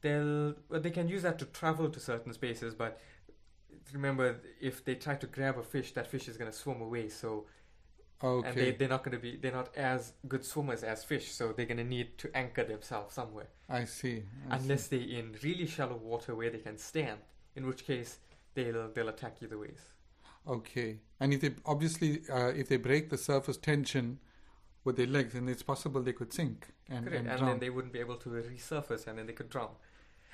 They'll 0.02 0.54
well, 0.68 0.80
they 0.80 0.90
can 0.90 1.08
use 1.08 1.22
that 1.22 1.38
to 1.38 1.44
travel 1.46 1.88
to 1.88 2.00
certain 2.00 2.32
spaces 2.32 2.74
but 2.74 3.00
remember 3.92 4.36
if 4.60 4.84
they 4.84 4.94
try 4.94 5.14
to 5.14 5.26
grab 5.26 5.58
a 5.58 5.62
fish 5.62 5.92
that 5.92 6.06
fish 6.06 6.28
is 6.28 6.36
going 6.36 6.50
to 6.50 6.56
swim 6.56 6.80
away 6.80 7.08
so 7.08 7.46
Okay. 8.22 8.48
and 8.48 8.58
they, 8.58 8.70
they're 8.72 8.86
not 8.88 9.02
going 9.02 9.16
to 9.16 9.18
be 9.18 9.36
they're 9.36 9.50
not 9.50 9.74
as 9.76 10.12
good 10.28 10.44
swimmers 10.44 10.82
as 10.82 11.02
fish 11.04 11.32
so 11.32 11.52
they're 11.52 11.64
going 11.64 11.78
to 11.78 11.84
need 11.84 12.18
to 12.18 12.30
anchor 12.36 12.62
themselves 12.64 13.14
somewhere 13.14 13.48
I 13.66 13.84
see. 13.84 14.24
I 14.50 14.58
see. 14.58 14.62
unless 14.62 14.88
they're 14.88 15.00
in 15.00 15.36
really 15.42 15.66
shallow 15.66 15.96
water 15.96 16.34
where 16.34 16.50
they 16.50 16.58
can 16.58 16.76
stand 16.76 17.18
in 17.56 17.66
which 17.66 17.86
case 17.86 18.18
they'll 18.52 18.90
they'll 18.92 19.08
attack 19.08 19.36
either 19.42 19.58
ways 19.58 19.80
Okay, 20.48 20.98
and 21.20 21.34
if 21.34 21.40
they 21.42 21.50
obviously 21.66 22.22
uh, 22.32 22.48
if 22.48 22.68
they 22.68 22.78
break 22.78 23.10
the 23.10 23.18
surface 23.18 23.58
tension 23.58 24.18
with 24.84 24.96
their 24.96 25.06
legs, 25.06 25.34
then 25.34 25.48
it's 25.48 25.62
possible 25.62 26.02
they 26.02 26.14
could 26.14 26.32
sink 26.32 26.68
and, 26.88 27.04
Correct. 27.06 27.20
and 27.20 27.28
and, 27.28 27.48
then 27.48 27.58
they 27.58 27.68
wouldn't 27.70 27.92
be 27.92 28.00
able 28.00 28.16
to 28.16 28.30
resurface 28.30 29.06
and 29.06 29.18
then 29.18 29.26
they 29.26 29.34
could 29.34 29.50
drown 29.50 29.70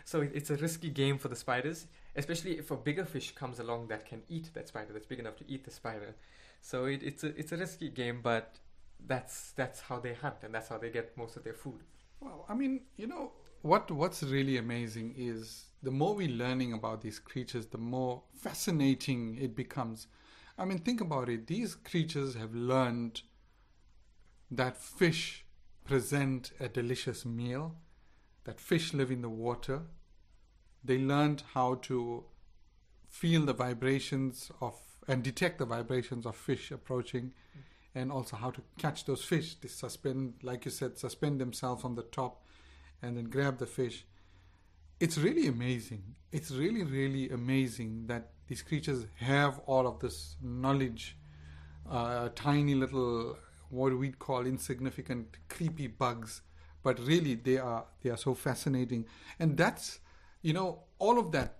so 0.06 0.22
it's 0.22 0.50
a 0.50 0.56
risky 0.56 0.88
game 0.88 1.18
for 1.18 1.28
the 1.28 1.36
spiders 1.36 1.86
especially 2.14 2.58
if 2.58 2.70
a 2.70 2.76
bigger 2.76 3.04
fish 3.04 3.34
comes 3.34 3.58
along 3.58 3.88
that 3.88 4.06
can 4.06 4.22
eat 4.28 4.48
that 4.54 4.68
spider 4.68 4.92
that's 4.92 5.06
big 5.06 5.18
enough 5.18 5.36
to 5.36 5.44
eat 5.48 5.64
the 5.64 5.70
spider 5.70 6.14
so 6.60 6.86
it, 6.86 7.02
it's 7.02 7.24
a 7.24 7.38
it's 7.38 7.52
a 7.52 7.56
risky 7.56 7.88
game 7.90 8.20
but 8.22 8.58
that's 9.06 9.52
that's 9.52 9.80
how 9.82 9.98
they 9.98 10.14
hunt 10.14 10.36
and 10.42 10.54
that's 10.54 10.68
how 10.68 10.78
they 10.78 10.90
get 10.90 11.16
most 11.16 11.36
of 11.36 11.44
their 11.44 11.54
food 11.54 11.80
Well, 12.20 12.44
I 12.48 12.54
mean, 12.54 12.80
you 12.96 13.06
know 13.06 13.32
what? 13.62 13.90
What's 13.90 14.22
really 14.22 14.56
amazing 14.56 15.14
is 15.16 15.66
the 15.82 15.90
more 15.90 16.14
we're 16.14 16.28
learning 16.28 16.72
about 16.72 17.02
these 17.02 17.18
creatures, 17.18 17.66
the 17.66 17.78
more 17.78 18.22
fascinating 18.34 19.36
it 19.40 19.54
becomes. 19.54 20.06
I 20.58 20.64
mean, 20.64 20.78
think 20.78 21.00
about 21.00 21.28
it. 21.28 21.46
These 21.46 21.74
creatures 21.74 22.34
have 22.34 22.54
learned 22.54 23.22
that 24.50 24.76
fish 24.76 25.44
present 25.84 26.52
a 26.60 26.68
delicious 26.68 27.24
meal, 27.24 27.76
that 28.46 28.60
fish 28.60 28.94
live 28.94 29.10
in 29.10 29.22
the 29.22 29.28
water. 29.28 29.82
They 30.82 30.98
learned 30.98 31.42
how 31.52 31.74
to 31.82 32.24
feel 33.08 33.44
the 33.44 33.52
vibrations 33.52 34.50
of 34.60 34.74
and 35.08 35.22
detect 35.22 35.58
the 35.58 35.66
vibrations 35.66 36.26
of 36.26 36.34
fish 36.34 36.70
approaching 36.72 37.32
and 37.94 38.10
also 38.10 38.36
how 38.36 38.50
to 38.50 38.60
catch 38.76 39.04
those 39.04 39.24
fish. 39.24 39.54
They 39.60 39.68
suspend, 39.68 40.34
like 40.42 40.64
you 40.64 40.70
said, 40.70 40.98
suspend 40.98 41.40
themselves 41.40 41.84
on 41.84 41.94
the 41.94 42.02
top 42.02 42.44
and 43.02 43.16
then 43.16 43.24
grab 43.24 43.58
the 43.58 43.66
fish. 43.66 44.04
It's 44.98 45.16
really 45.18 45.46
amazing. 45.46 46.02
It's 46.32 46.50
really, 46.50 46.82
really 46.82 47.30
amazing 47.30 48.06
that 48.08 48.32
these 48.48 48.62
creatures 48.62 49.06
have 49.16 49.60
all 49.66 49.86
of 49.86 50.00
this 50.00 50.36
knowledge. 50.42 51.16
Uh, 51.88 52.30
tiny 52.34 52.74
little, 52.74 53.36
what 53.70 53.96
we'd 53.96 54.18
call 54.18 54.44
insignificant, 54.44 55.36
creepy 55.48 55.86
bugs, 55.86 56.42
but 56.86 57.00
really 57.00 57.34
they 57.34 57.58
are 57.58 57.84
they 58.02 58.10
are 58.10 58.16
so 58.16 58.32
fascinating. 58.32 59.06
And 59.40 59.56
that's, 59.56 59.98
you 60.40 60.52
know, 60.52 60.84
all 61.00 61.18
of 61.18 61.32
that. 61.32 61.56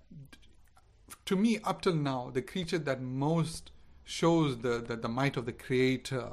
To 1.25 1.35
me, 1.35 1.59
up 1.65 1.83
till 1.83 1.97
now, 1.97 2.31
the 2.33 2.43
creature 2.43 2.79
that 2.79 3.03
most 3.03 3.73
shows 4.05 4.59
the, 4.59 4.79
the, 4.89 4.95
the 4.95 5.09
might 5.09 5.37
of 5.37 5.45
the 5.45 5.53
creator, 5.53 6.29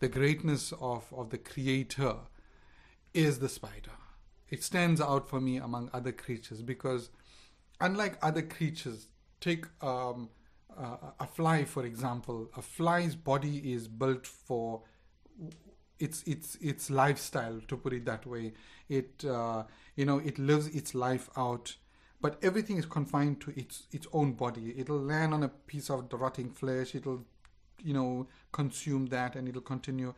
the 0.00 0.08
greatness 0.08 0.72
of, 0.80 1.12
of 1.12 1.28
the 1.28 1.36
creator, 1.36 2.14
is 3.12 3.38
the 3.38 3.50
spider. 3.50 3.98
It 4.48 4.64
stands 4.64 5.00
out 5.00 5.28
for 5.28 5.38
me 5.38 5.58
among 5.58 5.90
other 5.92 6.12
creatures 6.12 6.62
because, 6.62 7.10
unlike 7.82 8.16
other 8.22 8.40
creatures, 8.40 9.08
take 9.40 9.66
um, 9.82 10.30
uh, 10.78 10.96
a 11.20 11.26
fly 11.26 11.64
for 11.64 11.84
example. 11.84 12.48
A 12.56 12.62
fly's 12.62 13.14
body 13.14 13.58
is 13.74 13.88
built 13.88 14.26
for 14.26 14.84
its 16.02 16.22
its 16.24 16.56
its 16.60 16.90
lifestyle, 16.90 17.60
to 17.68 17.76
put 17.76 17.92
it 17.92 18.04
that 18.06 18.26
way. 18.26 18.52
It 18.88 19.24
uh, 19.24 19.64
you 19.96 20.04
know 20.04 20.18
it 20.18 20.38
lives 20.38 20.68
its 20.68 20.94
life 20.94 21.30
out 21.36 21.76
but 22.22 22.38
everything 22.40 22.76
is 22.78 22.86
confined 22.86 23.40
to 23.40 23.52
its 23.58 23.88
its 23.90 24.06
own 24.12 24.32
body. 24.32 24.74
It'll 24.78 25.00
land 25.00 25.34
on 25.34 25.42
a 25.42 25.48
piece 25.48 25.90
of 25.90 26.08
rotting 26.12 26.50
flesh. 26.50 26.94
It'll, 26.94 27.24
you 27.82 27.92
know, 27.92 28.28
consume 28.52 29.06
that, 29.06 29.34
and 29.34 29.48
it'll 29.48 29.60
continue. 29.60 30.14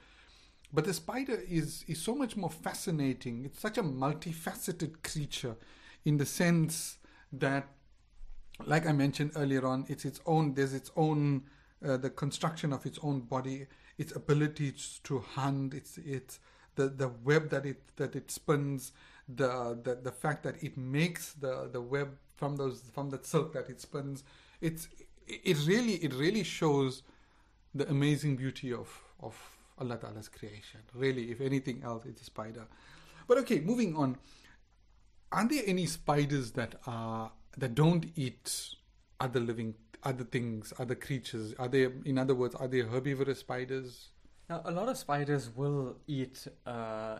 But 0.72 0.84
the 0.84 0.92
spider 0.92 1.40
is 1.48 1.82
is 1.88 2.00
so 2.00 2.14
much 2.14 2.36
more 2.36 2.50
fascinating. 2.50 3.46
It's 3.46 3.58
such 3.58 3.78
a 3.78 3.82
multifaceted 3.82 5.02
creature, 5.02 5.56
in 6.04 6.18
the 6.18 6.26
sense 6.26 6.98
that, 7.32 7.68
like 8.66 8.86
I 8.86 8.92
mentioned 8.92 9.32
earlier 9.34 9.64
on, 9.66 9.86
it's 9.88 10.04
its 10.04 10.20
own. 10.26 10.52
There's 10.52 10.74
its 10.74 10.90
own 10.96 11.44
uh, 11.82 11.96
the 11.96 12.10
construction 12.10 12.74
of 12.74 12.84
its 12.84 12.98
own 13.02 13.20
body, 13.20 13.66
its 13.98 14.14
ability 14.14 14.74
to 15.04 15.18
hunt, 15.20 15.74
its 15.74 15.98
its 15.98 16.40
the 16.74 16.88
the 16.88 17.08
web 17.08 17.50
that 17.50 17.64
it 17.66 17.96
that 17.96 18.16
it 18.16 18.30
spins 18.30 18.92
the, 19.28 19.78
the 19.82 19.94
the 19.94 20.12
fact 20.12 20.42
that 20.42 20.62
it 20.62 20.76
makes 20.76 21.32
the 21.32 21.68
the 21.72 21.80
web 21.80 22.16
from 22.36 22.56
those 22.56 22.82
from 22.92 23.10
that 23.10 23.24
silk 23.24 23.52
that 23.52 23.70
it 23.70 23.80
spins 23.80 24.24
it's 24.60 24.88
it 25.26 25.56
really 25.66 25.94
it 25.94 26.12
really 26.14 26.42
shows 26.42 27.02
the 27.74 27.88
amazing 27.88 28.36
beauty 28.36 28.72
of 28.72 29.02
of 29.20 29.34
Allah 29.78 29.96
Ta'ala's 29.96 30.28
creation. 30.28 30.80
Really 30.94 31.30
if 31.30 31.40
anything 31.40 31.82
else 31.82 32.04
it's 32.04 32.20
a 32.20 32.24
spider. 32.24 32.66
But 33.26 33.38
okay 33.38 33.60
moving 33.60 33.96
on. 33.96 34.18
Are 35.32 35.48
there 35.48 35.62
any 35.66 35.86
spiders 35.86 36.52
that 36.52 36.76
are 36.86 37.32
that 37.56 37.74
don't 37.74 38.06
eat 38.14 38.74
other 39.20 39.40
living 39.40 39.74
other 40.04 40.24
things 40.24 40.72
other 40.78 40.94
creatures 40.94 41.54
are 41.58 41.68
they 41.68 41.88
in 42.04 42.18
other 42.18 42.34
words 42.34 42.54
are 42.54 42.68
they 42.68 42.80
herbivorous 42.80 43.40
spiders 43.40 44.10
now 44.48 44.60
a 44.64 44.70
lot 44.70 44.88
of 44.88 44.98
spiders 44.98 45.50
will 45.54 45.96
eat 46.06 46.46
uh, 46.66 47.18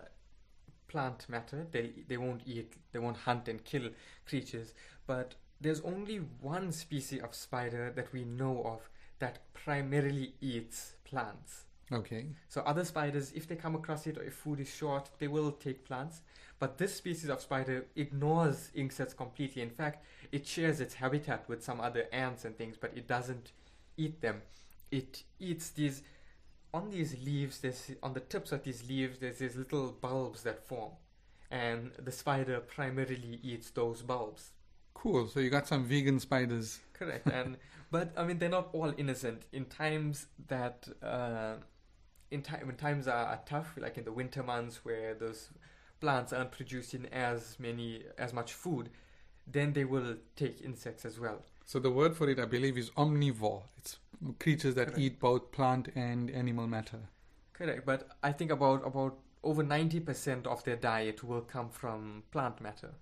plant 0.95 1.27
matter. 1.29 1.67
They 1.71 1.91
they 2.09 2.17
won't 2.17 2.43
eat, 2.47 2.75
they 2.93 3.01
won't 3.01 3.17
hunt 3.17 3.49
and 3.49 3.65
kill 3.65 3.91
creatures. 4.27 4.75
But 5.07 5.35
there's 5.61 5.81
only 5.81 6.19
one 6.41 6.71
species 6.73 7.21
of 7.23 7.35
spider 7.35 7.93
that 7.97 8.13
we 8.13 8.25
know 8.25 8.63
of 8.65 8.81
that 9.19 9.39
primarily 9.55 10.35
eats 10.41 10.95
plants. 11.05 11.65
okay 11.93 12.27
So 12.49 12.61
other 12.73 12.85
spiders, 12.85 13.33
if 13.33 13.47
they 13.49 13.57
come 13.57 13.75
across 13.75 14.07
it 14.07 14.19
or 14.19 14.25
if 14.31 14.35
food 14.35 14.61
is 14.61 14.71
short, 14.83 15.11
they 15.19 15.29
will 15.29 15.53
take 15.53 15.85
plants. 15.85 16.23
But 16.59 16.79
this 16.79 16.95
species 16.95 17.29
of 17.29 17.41
spider 17.41 17.87
ignores 17.97 18.71
insects 18.75 19.15
completely. 19.15 19.63
In 19.63 19.71
fact, 19.71 20.05
it 20.33 20.47
shares 20.47 20.81
its 20.81 20.95
habitat 20.95 21.49
with 21.49 21.63
some 21.63 21.81
other 21.81 22.07
ants 22.13 22.45
and 22.45 22.57
things, 22.57 22.77
but 22.81 22.93
it 22.95 23.07
doesn't 23.07 23.53
eat 23.97 24.21
them. 24.21 24.43
It 24.91 25.25
eats 25.39 25.71
these 25.71 26.03
on 26.73 26.91
these 26.91 27.17
leaves, 27.25 27.61
there's 27.61 27.93
on 28.03 28.15
the 28.15 28.21
tips 28.21 28.51
of 28.51 28.65
these 28.65 28.89
leaves, 28.89 29.21
there's 29.21 29.39
these 29.39 29.55
little 29.55 29.93
bulbs 29.93 30.43
that 30.43 30.67
form, 30.67 30.91
and 31.49 31.93
the 32.03 32.11
spider 32.11 32.59
primarily 32.59 33.39
eats 33.45 33.71
those 33.71 34.03
bulbs. 34.03 34.51
Cool. 34.93 35.29
So 35.29 35.39
you 35.39 35.51
got 35.51 35.69
some 35.69 35.85
vegan 35.85 36.19
spiders. 36.19 36.81
Correct. 36.93 37.29
And 37.29 37.59
but 37.93 38.11
I 38.17 38.25
mean, 38.25 38.39
they're 38.39 38.49
not 38.49 38.71
all 38.73 38.93
innocent. 38.97 39.43
In 39.53 39.67
times 39.67 40.27
that 40.49 40.89
uh, 41.01 41.55
in 42.33 42.43
time 42.43 42.67
when 42.67 42.77
times 42.77 43.07
are, 43.07 43.27
are 43.27 43.41
tough, 43.47 43.75
like 43.77 43.97
in 43.97 44.05
the 44.05 44.13
winter 44.13 44.43
months 44.43 44.85
where 44.85 45.15
those 45.15 45.51
plants 46.05 46.33
aren't 46.33 46.53
producing 46.53 47.07
as 47.13 47.57
many 47.59 47.89
as 48.19 48.33
much 48.33 48.53
food, 48.53 48.91
then 49.47 49.73
they 49.73 49.85
will 49.85 50.17
take 50.37 50.63
insects 50.63 51.05
as 51.05 51.19
well. 51.19 51.43
So 51.65 51.79
the 51.79 51.91
word 51.91 52.15
for 52.17 52.29
it, 52.29 52.39
I 52.39 52.45
believe, 52.45 52.77
is 52.79 52.91
omnivore. 52.91 53.63
It's 53.79 53.99
creatures 54.39 54.75
that 54.75 54.89
Correct. 54.89 54.99
eat 55.01 55.21
both 55.21 55.51
plant 55.53 55.89
and 55.95 56.31
animal 56.31 56.67
matter. 56.67 57.01
Correct. 57.55 57.87
But 57.87 58.09
I 58.23 58.33
think 58.33 58.51
about 58.51 58.87
about 58.87 59.19
over 59.43 59.63
ninety 59.63 60.01
percent 60.01 60.47
of 60.47 60.63
their 60.65 60.77
diet 60.77 61.25
will 61.25 61.41
come 61.41 61.71
from 61.71 62.23
plant 62.31 62.61
matter. 62.61 62.93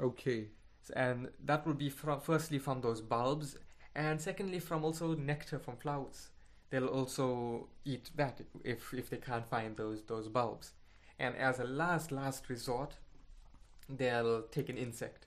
Okay. 0.00 0.48
and 0.96 1.28
that 1.44 1.66
will 1.66 1.74
be 1.74 1.90
from 1.90 2.20
firstly 2.20 2.58
from 2.58 2.80
those 2.80 3.00
bulbs 3.02 3.56
and 3.94 4.20
secondly 4.20 4.58
from 4.58 4.84
also 4.84 5.14
nectar 5.14 5.58
from 5.58 5.76
flowers 5.76 6.30
they'll 6.70 6.86
also 6.86 7.68
eat 7.84 8.10
that 8.16 8.40
if 8.64 8.94
if 8.94 9.10
they 9.10 9.18
can't 9.18 9.46
find 9.54 9.76
those 9.76 10.02
those 10.12 10.28
bulbs 10.28 10.72
and 11.18 11.36
as 11.36 11.58
a 11.58 11.64
last 11.64 12.12
last 12.12 12.48
resort 12.48 12.94
they'll 13.88 14.42
take 14.42 14.68
an 14.68 14.76
insect 14.76 15.26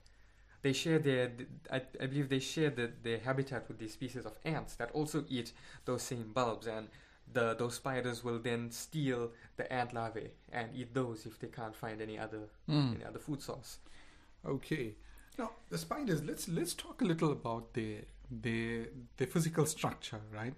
they 0.62 0.72
share 0.72 0.98
their 0.98 1.30
i, 1.70 1.82
I 2.00 2.06
believe 2.06 2.28
they 2.28 2.38
share 2.38 2.70
the, 2.70 2.90
their 3.02 3.18
habitat 3.18 3.68
with 3.68 3.78
these 3.78 3.92
species 3.92 4.24
of 4.24 4.38
ants 4.44 4.74
that 4.76 4.90
also 4.92 5.24
eat 5.28 5.52
those 5.84 6.02
same 6.02 6.30
bulbs 6.32 6.66
and 6.66 6.88
the 7.32 7.54
those 7.54 7.74
spiders 7.74 8.22
will 8.22 8.38
then 8.38 8.70
steal 8.70 9.30
the 9.56 9.70
ant 9.72 9.92
larvae 9.92 10.30
and 10.52 10.68
eat 10.74 10.92
those 10.94 11.26
if 11.26 11.38
they 11.38 11.48
can't 11.48 11.74
find 11.76 12.00
any 12.00 12.18
other 12.18 12.48
Mm. 12.68 12.94
any 12.96 13.04
other 13.04 13.18
food 13.18 13.42
source 13.42 13.78
Okay. 14.44 14.94
Now 15.38 15.50
the 15.70 15.78
spiders. 15.78 16.22
Let's 16.24 16.48
let's 16.48 16.74
talk 16.74 17.00
a 17.00 17.04
little 17.04 17.30
about 17.32 17.74
their 17.74 18.00
their 18.30 18.86
their 19.16 19.26
physical 19.26 19.66
structure, 19.66 20.20
right? 20.34 20.54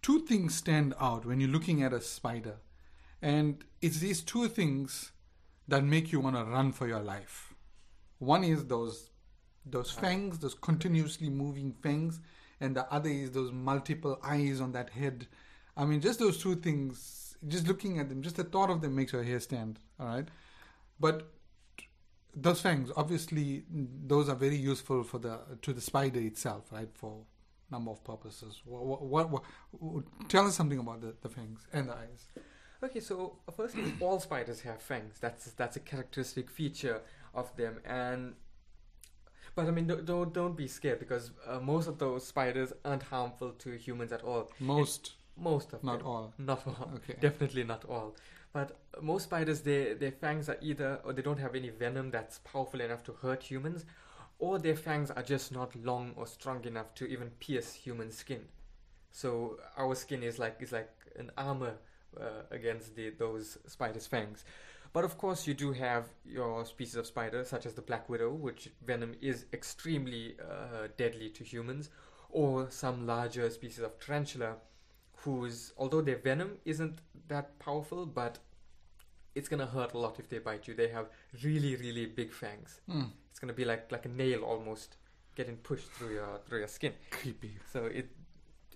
Two 0.00 0.20
things 0.20 0.54
stand 0.54 0.94
out 0.98 1.26
when 1.26 1.40
you're 1.40 1.50
looking 1.50 1.82
at 1.82 1.92
a 1.92 2.00
spider, 2.00 2.56
and 3.22 3.64
it's 3.80 3.98
these 3.98 4.22
two 4.22 4.48
things 4.48 5.12
that 5.66 5.84
make 5.84 6.12
you 6.12 6.20
want 6.20 6.36
to 6.36 6.44
run 6.44 6.72
for 6.72 6.86
your 6.86 7.00
life. 7.00 7.54
One 8.18 8.44
is 8.44 8.66
those 8.66 9.10
those 9.66 9.96
uh, 9.96 10.00
fangs, 10.00 10.38
those 10.38 10.54
continuously 10.54 11.28
moving 11.28 11.72
fangs, 11.82 12.20
and 12.60 12.74
the 12.74 12.90
other 12.92 13.10
is 13.10 13.32
those 13.32 13.52
multiple 13.52 14.18
eyes 14.24 14.60
on 14.60 14.72
that 14.72 14.90
head. 14.90 15.26
I 15.76 15.84
mean, 15.84 16.00
just 16.00 16.18
those 16.18 16.38
two 16.38 16.56
things. 16.56 17.24
Just 17.46 17.68
looking 17.68 18.00
at 18.00 18.08
them, 18.08 18.20
just 18.20 18.34
the 18.34 18.42
thought 18.42 18.68
of 18.68 18.80
them 18.80 18.96
makes 18.96 19.12
your 19.12 19.22
hair 19.22 19.38
stand. 19.38 19.78
All 20.00 20.06
right, 20.06 20.26
but 20.98 21.30
those 22.34 22.60
fangs 22.60 22.90
obviously 22.96 23.64
those 23.70 24.28
are 24.28 24.34
very 24.34 24.56
useful 24.56 25.02
for 25.02 25.18
the 25.18 25.38
to 25.62 25.72
the 25.72 25.80
spider 25.80 26.20
itself 26.20 26.64
right 26.70 26.88
for 26.94 27.22
number 27.70 27.90
of 27.90 28.02
purposes 28.04 28.62
what, 28.64 28.84
what, 28.84 29.30
what, 29.30 29.42
what 29.72 30.04
tell 30.28 30.46
us 30.46 30.54
something 30.54 30.78
about 30.78 31.00
the, 31.00 31.14
the 31.22 31.28
fangs 31.28 31.66
and 31.72 31.88
the 31.88 31.94
eyes 31.94 32.28
Okay, 32.82 33.00
so 33.00 33.38
firstly, 33.56 33.92
all 34.00 34.20
spiders 34.20 34.60
have 34.60 34.80
fangs. 34.80 35.18
That's 35.20 35.46
that's 35.52 35.76
a 35.76 35.80
characteristic 35.80 36.48
feature 36.50 37.00
of 37.34 37.54
them, 37.56 37.80
and 37.84 38.34
but 39.54 39.66
I 39.66 39.70
mean, 39.72 39.88
don't 39.88 40.04
don't, 40.04 40.32
don't 40.32 40.56
be 40.56 40.68
scared 40.68 41.00
because 41.00 41.32
uh, 41.46 41.58
most 41.58 41.88
of 41.88 41.98
those 41.98 42.24
spiders 42.24 42.72
aren't 42.84 43.02
harmful 43.02 43.50
to 43.50 43.76
humans 43.76 44.12
at 44.12 44.22
all. 44.22 44.50
most 44.60 45.14
Most 45.36 45.72
of 45.72 45.82
not 45.84 45.98
them, 45.98 46.06
all 46.06 46.34
not 46.38 46.66
all, 46.66 46.90
okay 46.96 47.16
definitely 47.20 47.64
not 47.64 47.84
all. 47.84 48.14
But 48.52 48.78
most 49.02 49.24
spiders, 49.24 49.60
their 49.62 49.94
their 49.94 50.12
fangs 50.12 50.48
are 50.48 50.58
either 50.60 51.00
or 51.04 51.12
they 51.12 51.22
don't 51.22 51.38
have 51.38 51.54
any 51.56 51.70
venom 51.70 52.10
that's 52.10 52.38
powerful 52.38 52.80
enough 52.80 53.02
to 53.04 53.12
hurt 53.12 53.42
humans, 53.42 53.84
or 54.38 54.58
their 54.58 54.76
fangs 54.76 55.10
are 55.10 55.22
just 55.22 55.52
not 55.52 55.74
long 55.76 56.12
or 56.16 56.26
strong 56.26 56.64
enough 56.64 56.94
to 56.94 57.06
even 57.06 57.30
pierce 57.40 57.74
human 57.74 58.10
skin. 58.12 58.46
So 59.10 59.58
our 59.76 59.94
skin 59.96 60.22
is 60.22 60.38
like 60.38 60.56
is 60.60 60.72
like 60.72 60.90
an 61.16 61.30
armor 61.36 61.74
uh, 62.20 62.42
against 62.50 62.94
the 62.96 63.10
those 63.10 63.58
spiders' 63.66 64.06
fangs. 64.06 64.44
But 64.92 65.04
of 65.04 65.18
course, 65.18 65.46
you 65.46 65.54
do 65.54 65.72
have 65.72 66.06
your 66.24 66.64
species 66.64 66.96
of 66.96 67.06
spider, 67.06 67.44
such 67.44 67.66
as 67.66 67.74
the 67.74 67.82
black 67.82 68.08
widow, 68.08 68.32
which 68.32 68.70
venom 68.86 69.14
is 69.20 69.44
extremely 69.52 70.36
uh, 70.40 70.88
deadly 70.96 71.28
to 71.30 71.44
humans, 71.44 71.90
or 72.30 72.70
some 72.70 73.06
larger 73.06 73.50
species 73.50 73.80
of 73.80 73.98
tarantula, 74.00 74.56
whose 75.24 75.72
although 75.76 76.00
their 76.00 76.16
venom 76.16 76.52
isn't 76.64 77.00
that 77.28 77.58
powerful, 77.58 78.06
but 78.06 78.38
it's 79.34 79.48
gonna 79.48 79.66
hurt 79.66 79.92
a 79.92 79.98
lot 79.98 80.18
if 80.18 80.28
they 80.28 80.38
bite 80.38 80.66
you. 80.66 80.74
They 80.74 80.88
have 80.88 81.06
really, 81.44 81.76
really 81.76 82.06
big 82.06 82.32
fangs. 82.32 82.80
Mm, 82.88 83.10
It's 83.30 83.38
gonna 83.38 83.52
be 83.52 83.64
like 83.64 83.92
like 83.92 84.06
a 84.06 84.08
nail 84.08 84.42
almost 84.42 84.96
getting 85.36 85.56
pushed 85.58 85.90
through 85.92 86.14
your 86.14 86.40
through 86.46 86.58
your 86.60 86.68
skin. 86.68 86.94
creepy 87.10 87.58
So 87.72 87.84
it 87.84 88.08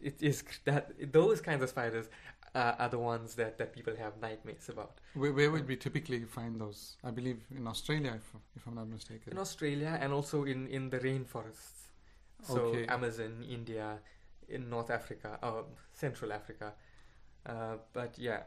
it 0.01 0.23
is 0.23 0.45
that 0.65 0.93
those 1.13 1.41
kinds 1.41 1.63
of 1.63 1.69
spiders 1.71 2.09
uh, 2.55 2.75
are 2.79 2.89
the 2.89 2.99
ones 2.99 3.35
that, 3.37 3.57
that 3.59 3.73
people 3.75 3.95
have 3.97 4.13
nightmares 4.21 4.69
about. 4.69 4.93
where, 5.15 5.33
where 5.33 5.51
would 5.51 5.67
we 5.67 5.77
typically 5.77 6.25
find 6.25 6.61
those 6.61 6.97
i 7.05 7.11
believe 7.11 7.41
in 7.57 7.67
australia 7.67 8.13
if, 8.17 8.27
if 8.57 8.67
i'm 8.67 8.75
not 8.75 8.89
mistaken 8.89 9.33
In 9.33 9.39
Australia 9.39 9.99
and 10.03 10.13
also 10.13 10.45
in, 10.45 10.67
in 10.69 10.91
the 10.91 10.99
rainforests. 10.99 11.79
So 12.43 12.59
Okay. 12.59 12.87
Amazon, 12.87 13.45
India, 13.49 13.99
in 14.49 14.69
North 14.69 14.91
Africa, 14.91 15.39
uh, 15.43 15.63
Central 15.95 16.33
Africa. 16.33 16.73
Uh, 17.47 17.77
but 17.93 18.19
yeah, 18.19 18.43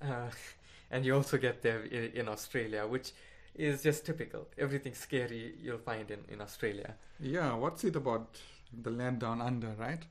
uh, 0.00 0.30
and 0.90 1.04
you 1.04 1.14
also 1.14 1.38
get 1.38 1.62
them 1.62 1.82
in, 1.90 2.04
in 2.14 2.28
Australia, 2.28 2.86
which 2.86 3.12
is 3.54 3.82
just 3.82 4.06
typical. 4.06 4.46
Everything 4.58 4.94
scary 4.94 5.54
you'll 5.62 5.78
find 5.78 6.10
in, 6.10 6.20
in 6.28 6.40
Australia. 6.40 6.94
yeah 7.20 7.54
what's 7.54 7.84
it 7.84 7.96
about 7.96 8.38
the 8.82 8.90
land 8.90 9.18
down 9.20 9.40
under 9.42 9.68
right 9.78 10.04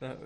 Now, 0.00 0.16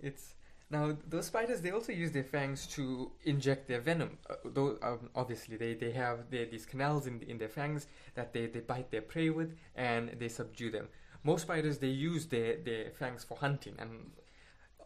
it's 0.00 0.34
now 0.70 0.96
those 1.08 1.26
spiders. 1.26 1.60
They 1.60 1.70
also 1.70 1.92
use 1.92 2.12
their 2.12 2.24
fangs 2.24 2.66
to 2.68 3.12
inject 3.24 3.68
their 3.68 3.80
venom. 3.80 4.18
Uh, 4.28 4.34
though 4.44 4.78
um, 4.82 5.10
obviously 5.14 5.56
they, 5.56 5.74
they 5.74 5.92
have 5.92 6.30
their, 6.30 6.46
these 6.46 6.66
canals 6.66 7.06
in 7.06 7.22
in 7.22 7.38
their 7.38 7.48
fangs 7.48 7.86
that 8.14 8.32
they, 8.32 8.46
they 8.46 8.60
bite 8.60 8.90
their 8.90 9.02
prey 9.02 9.30
with 9.30 9.54
and 9.74 10.10
they 10.18 10.28
subdue 10.28 10.70
them. 10.70 10.88
Most 11.22 11.42
spiders 11.42 11.78
they 11.78 11.88
use 11.88 12.26
their, 12.26 12.56
their 12.56 12.90
fangs 12.90 13.24
for 13.24 13.36
hunting 13.36 13.74
and 13.78 14.10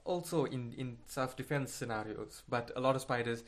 also 0.05 0.45
in 0.45 0.75
in 0.77 0.99
self 1.07 1.37
defense 1.37 1.73
scenarios. 1.73 2.43
But 2.49 2.71
a 2.77 2.81
lot 2.81 2.95
of 2.95 3.03
spiders 3.03 3.45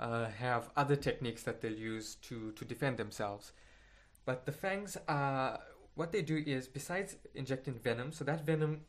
uh, 0.00 0.26
have 0.26 0.70
other 0.76 0.96
techniques 0.96 1.42
that 1.44 1.60
they'll 1.60 1.72
use 1.72 2.16
to 2.22 2.52
to 2.52 2.64
defend 2.64 2.96
themselves. 2.96 3.52
But 4.24 4.44
the 4.44 4.52
fangs 4.52 4.96
are 5.06 5.60
what 5.94 6.10
they 6.12 6.22
do 6.22 6.42
is 6.46 6.66
besides 6.66 7.16
injecting 7.34 7.74
venom, 7.74 8.12
so 8.12 8.24
that 8.24 8.44
venom 8.44 8.82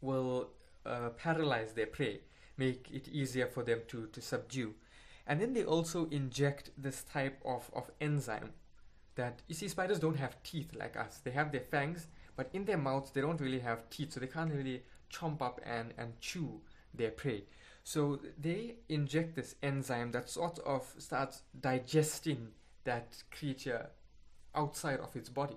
will 0.00 0.50
uh, 0.86 1.10
paralyze 1.10 1.72
their 1.72 1.86
prey, 1.86 2.20
make 2.56 2.88
it 2.92 3.08
easier 3.08 3.46
for 3.46 3.62
them 3.62 3.80
to, 3.88 4.06
to 4.08 4.20
subdue. 4.20 4.74
And 5.26 5.40
then 5.40 5.52
they 5.52 5.64
also 5.64 6.08
inject 6.10 6.70
this 6.76 7.04
type 7.04 7.40
of, 7.44 7.70
of 7.72 7.90
enzyme 8.00 8.50
that 9.14 9.42
you 9.48 9.54
see 9.54 9.68
spiders 9.68 9.98
don't 9.98 10.16
have 10.16 10.42
teeth 10.42 10.74
like 10.74 10.96
us. 10.96 11.20
They 11.22 11.30
have 11.32 11.52
their 11.52 11.60
fangs, 11.60 12.08
but 12.36 12.48
in 12.52 12.64
their 12.64 12.78
mouths 12.78 13.10
they 13.10 13.20
don't 13.20 13.40
really 13.40 13.60
have 13.60 13.88
teeth, 13.90 14.12
so 14.12 14.20
they 14.20 14.26
can't 14.26 14.52
really 14.52 14.82
chomp 15.12 15.42
up 15.42 15.60
and, 15.64 15.92
and 15.98 16.18
chew 16.20 16.60
their 16.94 17.10
prey. 17.10 17.44
So 17.84 18.20
they 18.38 18.76
inject 18.88 19.34
this 19.36 19.56
enzyme 19.62 20.12
that 20.12 20.30
sort 20.30 20.58
of 20.60 20.94
starts 20.98 21.42
digesting 21.60 22.48
that 22.84 23.22
creature 23.30 23.90
outside 24.54 25.00
of 25.00 25.14
its 25.16 25.28
body. 25.28 25.56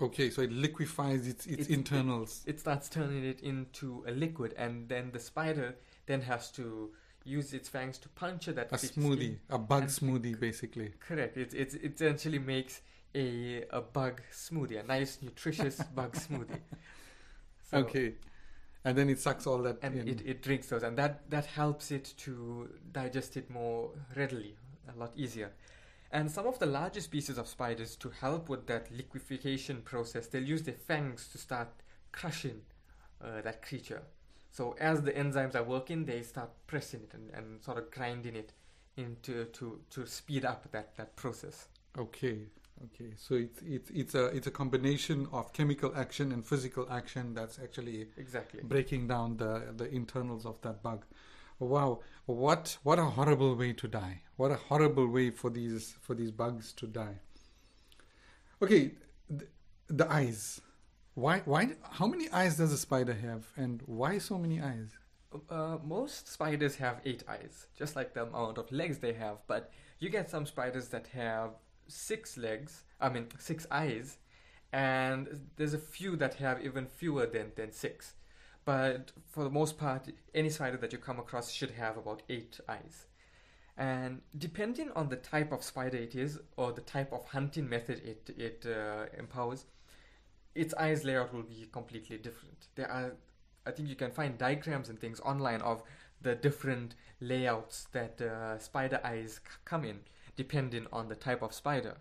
Okay 0.00 0.30
so 0.30 0.42
it 0.42 0.52
liquefies 0.52 1.26
its 1.26 1.46
its 1.46 1.68
It- 1.68 1.72
internals 1.74 2.42
it 2.46 2.60
starts 2.60 2.88
turning 2.88 3.24
it 3.24 3.40
into 3.40 4.04
a 4.06 4.10
liquid, 4.12 4.52
and 4.56 4.88
then 4.88 5.10
the 5.12 5.18
spider 5.20 5.76
then 6.06 6.20
has 6.22 6.50
to 6.52 6.92
use 7.24 7.52
its 7.54 7.68
fangs 7.68 7.98
to 7.98 8.08
puncture 8.10 8.52
that 8.52 8.70
a 8.72 8.76
smoothie 8.76 9.36
skin. 9.36 9.40
a 9.50 9.58
bug 9.58 9.82
and- 9.84 9.90
smoothie 9.92 10.38
basically 10.38 10.92
Correct. 11.00 11.36
It 11.36 11.54
it 11.54 11.74
it 11.74 11.94
essentially 11.94 12.38
makes 12.38 12.82
a 13.14 13.64
a 13.70 13.80
bug 13.80 14.20
smoothie, 14.32 14.78
a 14.78 14.82
nice 14.82 15.18
nutritious 15.22 15.80
bug 15.94 16.12
smoothie. 16.14 16.60
So- 17.70 17.78
okay 17.78 18.14
and 18.84 18.96
then 18.96 19.08
it 19.10 19.18
sucks 19.18 19.46
all 19.48 19.58
that 19.62 19.78
And 19.82 19.96
in. 19.98 20.06
it, 20.08 20.22
it 20.24 20.42
drinks 20.42 20.68
those, 20.68 20.84
and 20.84 20.96
that 20.98 21.28
that 21.30 21.46
helps 21.46 21.90
it 21.90 22.14
to 22.18 22.68
digest 22.92 23.36
it 23.36 23.50
more 23.50 23.90
readily, 24.14 24.54
a 24.94 24.96
lot 24.96 25.12
easier. 25.16 25.50
And 26.16 26.30
some 26.30 26.46
of 26.46 26.58
the 26.58 26.64
larger 26.64 27.02
species 27.02 27.36
of 27.36 27.46
spiders, 27.46 27.94
to 27.96 28.08
help 28.08 28.48
with 28.48 28.66
that 28.68 28.90
liquefaction 28.90 29.82
process, 29.82 30.26
they'll 30.28 30.42
use 30.42 30.62
their 30.62 30.74
fangs 30.74 31.28
to 31.28 31.36
start 31.36 31.68
crushing 32.10 32.62
uh, 33.22 33.42
that 33.42 33.60
creature. 33.60 34.02
So 34.50 34.74
as 34.80 35.02
the 35.02 35.12
enzymes 35.12 35.54
are 35.54 35.62
working, 35.62 36.06
they 36.06 36.22
start 36.22 36.48
pressing 36.66 37.00
it 37.02 37.12
and, 37.12 37.30
and 37.34 37.62
sort 37.62 37.76
of 37.76 37.90
grinding 37.90 38.34
it 38.34 38.54
into 38.96 39.44
to 39.44 39.78
to 39.90 40.06
speed 40.06 40.46
up 40.46 40.72
that 40.72 40.96
that 40.96 41.14
process. 41.16 41.68
Okay, 41.98 42.46
okay. 42.86 43.12
So 43.16 43.34
it's 43.34 43.60
it's 43.60 43.90
it's 43.90 44.14
a 44.14 44.24
it's 44.36 44.46
a 44.46 44.50
combination 44.50 45.28
of 45.32 45.52
chemical 45.52 45.94
action 45.94 46.32
and 46.32 46.42
physical 46.46 46.90
action 46.90 47.34
that's 47.34 47.58
actually 47.58 48.06
Exactly. 48.16 48.62
breaking 48.62 49.06
down 49.08 49.36
the 49.36 49.74
the 49.76 49.94
internals 49.94 50.46
of 50.46 50.62
that 50.62 50.82
bug. 50.82 51.04
Wow, 51.58 52.00
what 52.26 52.76
what 52.82 52.98
a 52.98 53.04
horrible 53.04 53.54
way 53.56 53.72
to 53.72 53.88
die! 53.88 54.22
What 54.36 54.50
a 54.50 54.56
horrible 54.56 55.06
way 55.06 55.30
for 55.30 55.48
these 55.48 55.94
for 56.02 56.14
these 56.14 56.30
bugs 56.30 56.72
to 56.74 56.86
die. 56.86 57.20
Okay, 58.62 58.92
the, 59.30 59.46
the 59.88 60.10
eyes. 60.12 60.60
Why 61.14 61.40
why 61.46 61.70
how 61.82 62.06
many 62.06 62.28
eyes 62.30 62.58
does 62.58 62.72
a 62.72 62.78
spider 62.78 63.14
have, 63.14 63.46
and 63.56 63.82
why 63.86 64.18
so 64.18 64.36
many 64.36 64.60
eyes? 64.60 64.90
Uh, 65.48 65.78
most 65.82 66.28
spiders 66.28 66.76
have 66.76 67.00
eight 67.06 67.24
eyes, 67.28 67.68
just 67.74 67.96
like 67.96 68.12
the 68.12 68.24
amount 68.24 68.58
of 68.58 68.70
legs 68.70 68.98
they 68.98 69.14
have. 69.14 69.38
But 69.46 69.72
you 69.98 70.10
get 70.10 70.28
some 70.28 70.44
spiders 70.44 70.88
that 70.88 71.06
have 71.08 71.50
six 71.88 72.36
legs. 72.36 72.84
I 73.00 73.08
mean, 73.08 73.28
six 73.38 73.66
eyes, 73.70 74.18
and 74.72 75.48
there's 75.56 75.74
a 75.74 75.78
few 75.78 76.16
that 76.16 76.34
have 76.34 76.62
even 76.62 76.86
fewer 76.86 77.24
than 77.24 77.52
than 77.56 77.72
six. 77.72 78.14
But 78.66 79.12
for 79.30 79.44
the 79.44 79.50
most 79.50 79.78
part, 79.78 80.08
any 80.34 80.50
spider 80.50 80.76
that 80.78 80.92
you 80.92 80.98
come 80.98 81.18
across 81.18 81.50
should 81.52 81.70
have 81.70 81.96
about 81.96 82.22
eight 82.28 82.60
eyes. 82.68 83.06
And 83.78 84.22
depending 84.36 84.90
on 84.96 85.08
the 85.08 85.16
type 85.16 85.52
of 85.52 85.62
spider 85.62 85.98
it 85.98 86.14
is, 86.14 86.40
or 86.56 86.72
the 86.72 86.80
type 86.82 87.12
of 87.12 87.24
hunting 87.26 87.68
method 87.68 88.02
it 88.04 88.30
it 88.36 88.66
uh, 88.66 89.06
empowers, 89.18 89.64
its 90.54 90.74
eyes 90.74 91.04
layout 91.04 91.32
will 91.32 91.44
be 91.44 91.68
completely 91.72 92.18
different. 92.18 92.68
There 92.74 92.90
are 92.90 93.12
I 93.66 93.70
think 93.70 93.88
you 93.88 93.96
can 93.96 94.10
find 94.10 94.36
diagrams 94.38 94.88
and 94.88 94.98
things 95.00 95.20
online 95.20 95.62
of 95.62 95.82
the 96.22 96.34
different 96.34 96.96
layouts 97.20 97.86
that 97.92 98.20
uh, 98.20 98.58
spider 98.58 99.00
eyes 99.04 99.40
c- 99.44 99.58
come 99.64 99.84
in 99.84 100.00
depending 100.36 100.86
on 100.92 101.08
the 101.08 101.16
type 101.16 101.42
of 101.42 101.52
spider. 101.54 101.96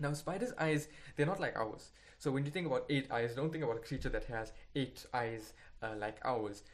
Now, 0.00 0.12
spiders' 0.12 0.52
eyes, 0.58 0.88
they're 1.16 1.26
not 1.26 1.40
like 1.40 1.56
ours. 1.56 1.90
So, 2.18 2.30
when 2.32 2.44
you 2.44 2.50
think 2.50 2.66
about 2.66 2.84
eight 2.90 3.10
eyes, 3.10 3.34
don't 3.34 3.50
think 3.50 3.64
about 3.64 3.76
a 3.76 3.80
creature 3.80 4.08
that 4.08 4.24
has 4.24 4.52
eight 4.74 5.06
eyes 5.14 5.52
uh, 5.82 5.94
like 5.96 6.18
ours. 6.24 6.64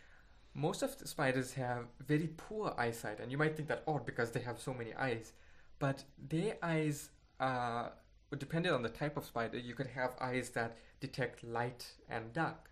Most 0.55 0.83
of 0.83 0.97
the 0.99 1.07
spiders 1.09 1.53
have 1.55 1.87
very 2.07 2.29
poor 2.37 2.75
eyesight, 2.79 3.21
and 3.21 3.31
you 3.31 3.37
might 3.37 3.57
think 3.57 3.69
that 3.69 3.83
odd 3.87 4.07
because 4.07 4.31
they 4.31 4.41
have 4.41 4.59
so 4.61 4.73
many 4.73 4.95
eyes. 4.95 5.33
But 5.79 6.05
their 6.19 6.57
eyes, 6.63 7.11
uh, 7.41 7.91
depending 8.39 8.73
on 8.73 8.83
the 8.83 8.89
type 8.89 9.17
of 9.17 9.25
spider, 9.25 9.59
you 9.59 9.75
could 9.75 9.89
have 9.89 10.15
eyes 10.21 10.51
that 10.51 10.77
detect 11.01 11.45
light 11.45 11.93
and 12.09 12.33
dark. 12.33 12.71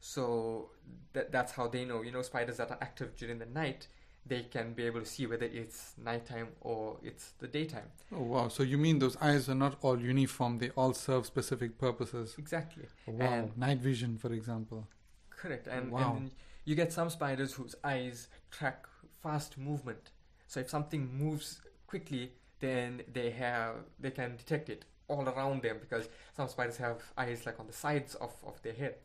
So 0.00 0.70
that 1.12 1.32
that's 1.32 1.52
how 1.52 1.68
they 1.68 1.84
know. 1.84 2.02
You 2.02 2.12
know, 2.12 2.22
spiders 2.22 2.56
that 2.56 2.70
are 2.70 2.78
active 2.80 3.16
during 3.16 3.38
the 3.38 3.46
night, 3.46 3.88
they 4.28 4.42
can 4.42 4.74
be 4.74 4.84
able 4.84 5.00
to 5.00 5.06
see 5.06 5.26
whether 5.26 5.46
it's 5.46 5.94
nighttime 6.02 6.48
or 6.60 6.98
it's 7.02 7.32
the 7.38 7.46
daytime. 7.48 7.90
Oh 8.12 8.22
wow! 8.22 8.48
So 8.48 8.62
you 8.62 8.78
mean 8.78 8.98
those 8.98 9.16
eyes 9.20 9.48
are 9.48 9.54
not 9.54 9.76
all 9.82 9.98
uniform? 10.00 10.58
They 10.58 10.70
all 10.70 10.92
serve 10.94 11.26
specific 11.26 11.78
purposes. 11.78 12.34
Exactly. 12.38 12.84
Oh, 13.06 13.12
wow! 13.12 13.32
And- 13.32 13.56
Night 13.56 13.78
vision, 13.78 14.18
for 14.18 14.32
example. 14.32 14.86
Correct. 15.30 15.66
And, 15.68 15.90
Wow. 15.92 16.16
and 16.16 16.30
you 16.64 16.74
get 16.74 16.92
some 16.92 17.10
spiders 17.10 17.54
whose 17.54 17.74
eyes 17.84 18.28
track 18.50 18.86
fast 19.22 19.56
movement. 19.56 20.10
So 20.46 20.60
if 20.60 20.68
something 20.68 21.08
moves 21.16 21.60
quickly, 21.86 22.32
then 22.60 23.02
they 23.12 23.30
have 23.30 23.76
they 24.00 24.10
can 24.10 24.36
detect 24.36 24.68
it 24.68 24.84
all 25.08 25.26
around 25.28 25.62
them 25.62 25.78
because 25.80 26.08
some 26.36 26.48
spiders 26.48 26.76
have 26.78 27.02
eyes 27.16 27.46
like 27.46 27.58
on 27.60 27.66
the 27.66 27.72
sides 27.72 28.14
of, 28.16 28.32
of 28.44 28.60
their 28.62 28.72
head. 28.74 28.96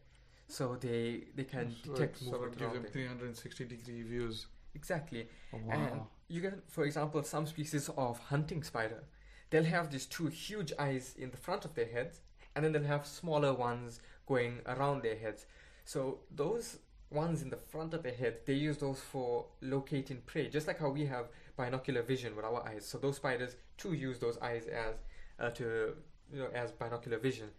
So 0.47 0.75
they 0.75 1.25
they 1.35 1.43
can 1.45 1.71
So 1.83 1.93
detect 1.93 2.21
it 2.21 2.25
sort 2.25 2.41
movement 2.41 2.61
of 2.61 2.73
gives 2.73 2.83
them. 2.83 2.91
360 2.91 3.65
degree 3.65 4.01
views. 4.01 4.47
Exactly. 4.75 5.27
Oh, 5.53 5.59
And 5.69 6.01
you 6.27 6.41
get, 6.41 6.59
for 6.69 6.83
example, 6.83 7.23
some 7.23 7.45
species 7.45 7.89
of 7.95 8.19
hunting 8.19 8.63
spider. 8.63 9.03
They'll 9.49 9.63
have 9.63 9.91
these 9.91 10.05
two 10.05 10.27
huge 10.27 10.73
eyes 10.79 11.15
in 11.17 11.29
the 11.31 11.37
front 11.37 11.65
of 11.65 11.75
their 11.75 11.85
heads, 11.85 12.21
and 12.55 12.65
then 12.65 12.71
they'll 12.71 12.83
have 12.83 13.05
smaller 13.05 13.53
ones 13.53 13.99
going 14.27 14.59
around 14.65 15.03
their 15.03 15.15
heads. 15.15 15.45
So 15.85 16.19
those 16.33 16.79
ones 17.11 17.41
in 17.43 17.49
the 17.49 17.57
front 17.57 17.93
of 17.93 18.03
their 18.03 18.13
head, 18.13 18.37
they 18.45 18.53
use 18.53 18.77
those 18.77 18.99
for 18.99 19.45
locating 19.61 20.21
prey, 20.25 20.49
just 20.49 20.67
like 20.67 20.79
how 20.79 20.89
we 20.89 21.05
have 21.05 21.27
binocular 21.55 22.01
vision 22.01 22.35
with 22.35 22.45
our 22.45 22.67
eyes. 22.67 22.85
So 22.85 22.97
those 22.97 23.17
spiders 23.17 23.55
too 23.77 23.93
use 23.93 24.17
those 24.19 24.37
eyes 24.39 24.65
as 24.67 24.95
uh, 25.39 25.49
to 25.51 25.93
you 26.31 26.39
know 26.39 26.49
as 26.53 26.71
binocular 26.71 27.19
vision. 27.19 27.49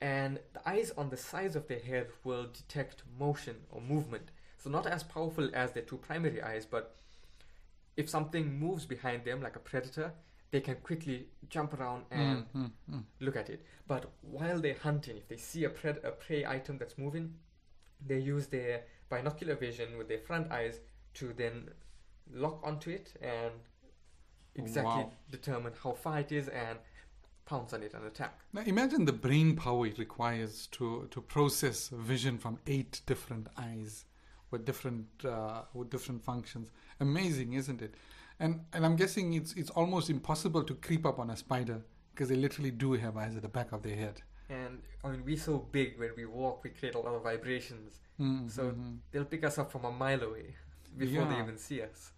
And 0.00 0.38
the 0.52 0.68
eyes 0.68 0.92
on 0.96 1.08
the 1.10 1.16
sides 1.16 1.56
of 1.56 1.66
their 1.66 1.80
head 1.80 2.08
will 2.22 2.46
detect 2.52 3.02
motion 3.18 3.56
or 3.70 3.80
movement. 3.80 4.30
So 4.58 4.70
not 4.70 4.86
as 4.86 5.02
powerful 5.02 5.48
as 5.54 5.72
their 5.72 5.82
two 5.84 5.96
primary 5.98 6.42
eyes, 6.42 6.66
but 6.66 6.96
if 7.96 8.08
something 8.10 8.58
moves 8.58 8.86
behind 8.86 9.24
them, 9.24 9.40
like 9.42 9.56
a 9.56 9.60
predator, 9.60 10.12
they 10.50 10.60
can 10.60 10.76
quickly 10.76 11.26
jump 11.48 11.74
around 11.74 12.04
and 12.10 12.44
Mm, 12.54 12.62
mm, 12.64 12.70
mm. 12.92 13.04
look 13.20 13.36
at 13.36 13.50
it. 13.50 13.64
But 13.86 14.10
while 14.22 14.60
they're 14.60 14.76
hunting, 14.82 15.16
if 15.16 15.28
they 15.28 15.36
see 15.36 15.64
a, 15.64 15.70
pred- 15.70 16.04
a 16.04 16.10
prey 16.10 16.44
item 16.46 16.78
that's 16.78 16.96
moving, 16.98 17.34
they 18.06 18.18
use 18.18 18.46
their 18.46 18.82
binocular 19.08 19.54
vision 19.56 19.96
with 19.98 20.08
their 20.08 20.18
front 20.18 20.50
eyes 20.50 20.80
to 21.14 21.32
then 21.34 21.68
lock 22.32 22.60
onto 22.64 22.90
it 22.90 23.12
and 23.22 23.52
exactly 24.54 25.02
Wow. 25.02 25.12
determine 25.30 25.72
how 25.82 25.92
far 25.92 26.20
it 26.20 26.32
is 26.32 26.48
and 26.48 26.78
pounce 27.46 27.72
on 27.72 27.82
it 27.82 27.94
and 27.94 28.04
attack. 28.04 28.38
Now 28.52 28.62
imagine 28.62 29.04
the 29.06 29.12
brain 29.12 29.56
power 29.56 29.86
it 29.86 29.98
requires 29.98 30.66
to, 30.72 31.08
to 31.10 31.20
process 31.20 31.88
vision 31.88 32.38
from 32.38 32.58
eight 32.66 33.00
different 33.06 33.46
eyes 33.56 34.04
with 34.50 34.64
different 34.64 35.06
uh, 35.24 35.62
with 35.74 35.90
different 35.90 36.22
functions. 36.24 36.70
Amazing, 37.00 37.54
isn't 37.54 37.82
it? 37.82 37.94
And 38.40 38.60
and 38.72 38.84
I'm 38.86 38.96
guessing 38.96 39.34
it's 39.34 39.52
it's 39.54 39.70
almost 39.70 40.10
impossible 40.10 40.62
to 40.64 40.74
creep 40.74 41.04
up 41.06 41.18
on 41.18 41.30
a 41.30 41.36
spider 41.36 41.82
because 42.14 42.28
they 42.28 42.36
literally 42.36 42.70
do 42.70 42.92
have 42.92 43.16
eyes 43.16 43.36
at 43.36 43.42
the 43.42 43.48
back 43.48 43.72
of 43.72 43.82
their 43.82 43.96
head. 43.96 44.22
And 44.50 44.82
I 45.04 45.08
mean, 45.10 45.24
we're 45.24 45.36
so 45.36 45.58
big 45.58 45.98
when 45.98 46.10
we 46.16 46.24
walk, 46.24 46.64
we 46.64 46.70
create 46.70 46.94
a 46.94 46.98
lot 46.98 47.14
of 47.14 47.22
vibrations. 47.22 48.00
Mm, 48.18 48.50
So-. 48.50 48.74
They'll 49.12 49.24
pick 49.24 49.44
us 49.44 49.58
up 49.58 49.70
from 49.70 49.84
a 49.84 49.92
mile 49.92 50.22
away 50.22 50.54
before 50.96 51.24
they 51.26 51.38
even 51.38 51.58
see 51.58 51.82
us. 51.82 52.12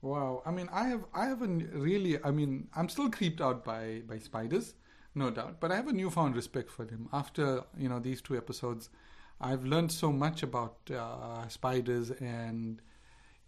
Wow. 0.00 0.42
I 0.44 0.50
mean, 0.50 0.68
I 0.72 0.84
have 0.88 1.04
I 1.14 1.26
haven't 1.26 1.70
really. 1.72 2.22
I 2.24 2.30
mean, 2.30 2.68
I'm 2.74 2.88
still 2.88 3.10
creeped 3.10 3.40
out 3.40 3.64
by 3.64 4.02
by 4.06 4.18
spiders, 4.18 4.74
no 5.14 5.30
doubt. 5.30 5.60
But 5.60 5.70
I 5.72 5.76
have 5.76 5.88
a 5.88 5.92
newfound 5.92 6.34
respect 6.36 6.70
for 6.70 6.84
them 6.84 7.08
after 7.12 7.62
you 7.76 7.88
know 7.88 7.98
these 8.00 8.20
two 8.20 8.36
episodes. 8.36 8.90
I've 9.42 9.64
learned 9.64 9.92
so 9.92 10.12
much 10.12 10.42
about 10.42 10.76
uh, 10.90 11.48
spiders 11.48 12.10
and 12.12 12.80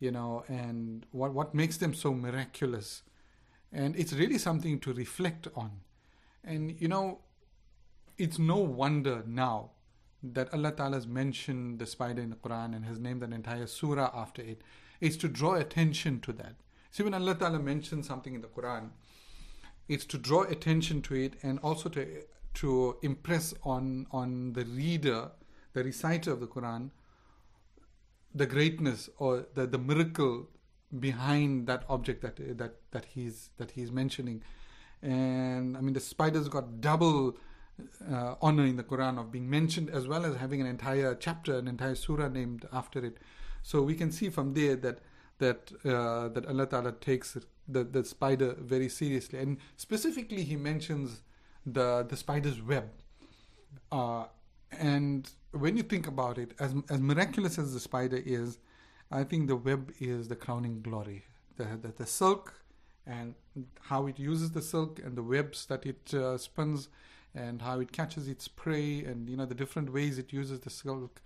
you 0.00 0.10
know 0.10 0.44
and 0.48 1.06
what 1.12 1.32
what 1.32 1.54
makes 1.54 1.76
them 1.76 1.94
so 1.94 2.12
miraculous, 2.12 3.02
and 3.72 3.96
it's 3.96 4.12
really 4.12 4.38
something 4.38 4.80
to 4.80 4.92
reflect 4.92 5.48
on. 5.54 5.80
And 6.42 6.80
you 6.80 6.88
know, 6.88 7.20
it's 8.18 8.38
no 8.38 8.56
wonder 8.56 9.22
now 9.26 9.70
that 10.22 10.52
Allah 10.52 10.72
Ta'ala 10.72 10.96
has 10.96 11.06
mentioned 11.06 11.78
the 11.78 11.86
spider 11.86 12.22
in 12.22 12.30
the 12.30 12.36
Quran 12.36 12.74
and 12.74 12.84
has 12.84 12.98
named 12.98 13.22
an 13.22 13.32
entire 13.32 13.66
surah 13.66 14.10
after 14.14 14.42
it. 14.42 14.62
It's 15.00 15.16
to 15.18 15.28
draw 15.28 15.54
attention 15.54 16.20
to 16.20 16.32
that. 16.32 16.54
See, 16.90 17.02
when 17.02 17.14
Allah 17.14 17.34
Ta'ala 17.34 17.58
mentions 17.58 18.06
something 18.06 18.34
in 18.34 18.40
the 18.40 18.48
Quran, 18.48 18.90
it's 19.88 20.04
to 20.06 20.18
draw 20.18 20.42
attention 20.42 21.02
to 21.02 21.14
it 21.14 21.34
and 21.42 21.58
also 21.60 21.88
to 21.90 22.22
to 22.54 22.96
impress 23.02 23.52
on 23.64 24.06
on 24.12 24.52
the 24.52 24.64
reader, 24.64 25.30
the 25.74 25.84
reciter 25.84 26.32
of 26.32 26.40
the 26.40 26.46
Quran, 26.46 26.90
the 28.34 28.46
greatness 28.46 29.10
or 29.18 29.46
the, 29.54 29.66
the 29.66 29.78
miracle 29.78 30.48
behind 30.98 31.66
that 31.66 31.84
object 31.88 32.22
that 32.22 32.58
that 32.58 32.74
that 32.92 33.04
he's 33.04 33.50
that 33.58 33.72
he's 33.72 33.92
mentioning. 33.92 34.42
And 35.02 35.76
I 35.76 35.80
mean, 35.80 35.92
the 35.92 36.00
spider's 36.00 36.48
got 36.48 36.80
double 36.80 37.36
uh, 38.10 38.34
honor 38.40 38.64
in 38.64 38.76
the 38.76 38.84
Quran 38.84 39.18
of 39.18 39.30
being 39.30 39.50
mentioned 39.50 39.90
as 39.90 40.06
well 40.06 40.24
as 40.24 40.36
having 40.36 40.60
an 40.60 40.66
entire 40.66 41.14
chapter, 41.14 41.58
an 41.58 41.68
entire 41.68 41.94
surah 41.94 42.28
named 42.28 42.66
after 42.72 43.04
it. 43.04 43.18
So 43.62 43.82
we 43.82 43.94
can 43.94 44.10
see 44.10 44.30
from 44.30 44.54
there 44.54 44.76
that 44.76 45.00
that 45.38 45.72
uh, 45.84 46.28
that 46.28 46.46
Allah 46.46 46.66
Taala 46.66 47.00
takes 47.00 47.36
the 47.68 47.84
the 47.84 48.04
spider 48.04 48.54
very 48.58 48.88
seriously, 48.88 49.38
and 49.38 49.58
specifically 49.76 50.44
He 50.44 50.56
mentions 50.56 51.22
the 51.66 52.06
the 52.08 52.16
spider's 52.16 52.62
web. 52.62 52.90
Uh, 53.90 54.24
and 54.70 55.30
when 55.54 55.76
you 55.76 55.82
think 55.82 56.06
about 56.06 56.38
it, 56.38 56.52
as 56.58 56.74
as 56.90 57.00
miraculous 57.00 57.58
as 57.58 57.72
the 57.74 57.80
spider 57.80 58.20
is, 58.24 58.58
I 59.10 59.24
think 59.24 59.48
the 59.48 59.56
web 59.56 59.92
is 60.00 60.28
the 60.28 60.36
crowning 60.36 60.82
glory. 60.82 61.24
The 61.56 61.64
the, 61.80 61.92
the 61.96 62.06
silk 62.06 62.54
and 63.06 63.34
how 63.82 64.06
it 64.06 64.18
uses 64.18 64.50
the 64.52 64.62
silk 64.62 64.98
and 65.04 65.16
the 65.16 65.22
webs 65.22 65.66
that 65.66 65.84
it 65.84 66.14
uh, 66.14 66.38
spins 66.38 66.88
and 67.34 67.60
how 67.60 67.80
it 67.80 67.92
catches 67.92 68.28
its 68.28 68.48
prey 68.48 69.04
and 69.04 69.28
you 69.28 69.36
know 69.36 69.44
the 69.44 69.54
different 69.54 69.92
ways 69.92 70.18
it 70.18 70.32
uses 70.32 70.60
the 70.60 70.70
silk 70.70 71.20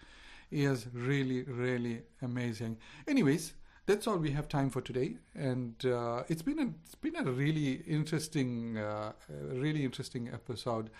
is 0.50 0.86
really 0.92 1.42
really 1.42 2.02
amazing. 2.22 2.78
Anyways 3.06 3.54
that's 3.86 4.06
all 4.06 4.18
we 4.18 4.30
have 4.32 4.48
time 4.48 4.68
for 4.68 4.82
today. 4.82 5.16
And 5.34 5.74
uh, 5.86 6.22
it's 6.28 6.42
been 6.42 6.58
a 6.58 6.68
it's 6.84 6.94
been 6.94 7.16
a 7.16 7.24
really 7.24 7.82
interesting 7.86 8.76
uh, 8.76 9.12
really 9.50 9.82
interesting 9.84 10.28
episode. 10.32 10.90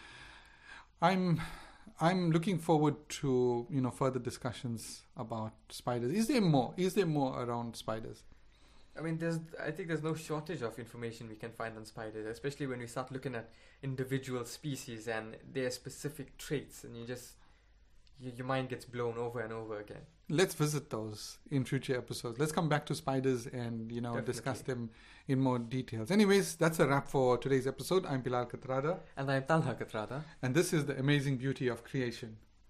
I'm 1.03 1.41
i'm 2.01 2.31
looking 2.31 2.59
forward 2.59 2.97
to 3.09 3.67
you 3.71 3.81
know 3.81 3.91
further 3.91 4.19
discussions 4.19 5.03
about 5.17 5.53
spiders 5.69 6.13
is 6.13 6.29
there 6.29 6.41
more 6.41 6.75
is 6.77 6.95
there 6.95 7.07
more 7.07 7.43
around 7.43 7.75
spiders 7.77 8.23
I 8.99 9.01
mean, 9.01 9.19
there's. 9.19 9.39
I 9.63 9.71
think 9.71 9.89
there's 9.89 10.03
no 10.03 10.15
shortage 10.15 10.63
of 10.63 10.79
information 10.79 11.29
we 11.29 11.37
can 11.37 11.53
find 11.53 11.77
on 11.77 11.85
spiders, 11.85 12.27
especially 12.27 12.67
when 12.67 12.81
we 12.81 12.87
start 12.87 13.13
looking 13.13 13.35
at 13.35 13.49
individual 13.83 14.45
species 14.45 15.07
and 15.07 15.37
their 15.53 15.71
specific 15.71 16.37
traits, 16.37 16.83
and 16.85 16.97
you 16.97 17.07
just 17.07 17.35
your 18.21 18.47
mind 18.47 18.69
gets 18.69 18.85
blown 18.85 19.17
over 19.17 19.41
and 19.41 19.53
over 19.53 19.79
again. 19.81 20.03
Let's 20.29 20.55
visit 20.55 20.91
those 20.91 21.39
in 21.51 21.65
future 21.65 21.97
episodes. 21.97 22.39
Let's 22.39 22.53
come 22.53 22.69
back 22.69 22.85
to 22.87 22.95
spiders 22.95 23.47
and 23.47 23.91
you 23.91 24.01
know 24.01 24.21
discuss 24.21 24.61
them 24.61 24.91
in 25.27 25.41
more 25.41 25.59
details. 25.59 26.11
Anyways, 26.11 26.57
that's 26.57 26.79
a 26.81 26.87
wrap 26.87 27.09
for 27.09 27.39
today's 27.39 27.67
episode. 27.67 28.05
I'm 28.07 28.21
Bilal 28.23 28.47
Katrada, 28.47 29.01
And 29.17 29.31
I'm 29.31 29.45
Talha 29.45 29.75
Katrada. 29.75 30.25
and 30.43 30.55
this 30.55 30.73
is 30.73 30.87
the 30.87 30.99
amazing 30.99 31.37
beauty 31.39 31.69
of 31.69 31.85
creation. 31.85 32.37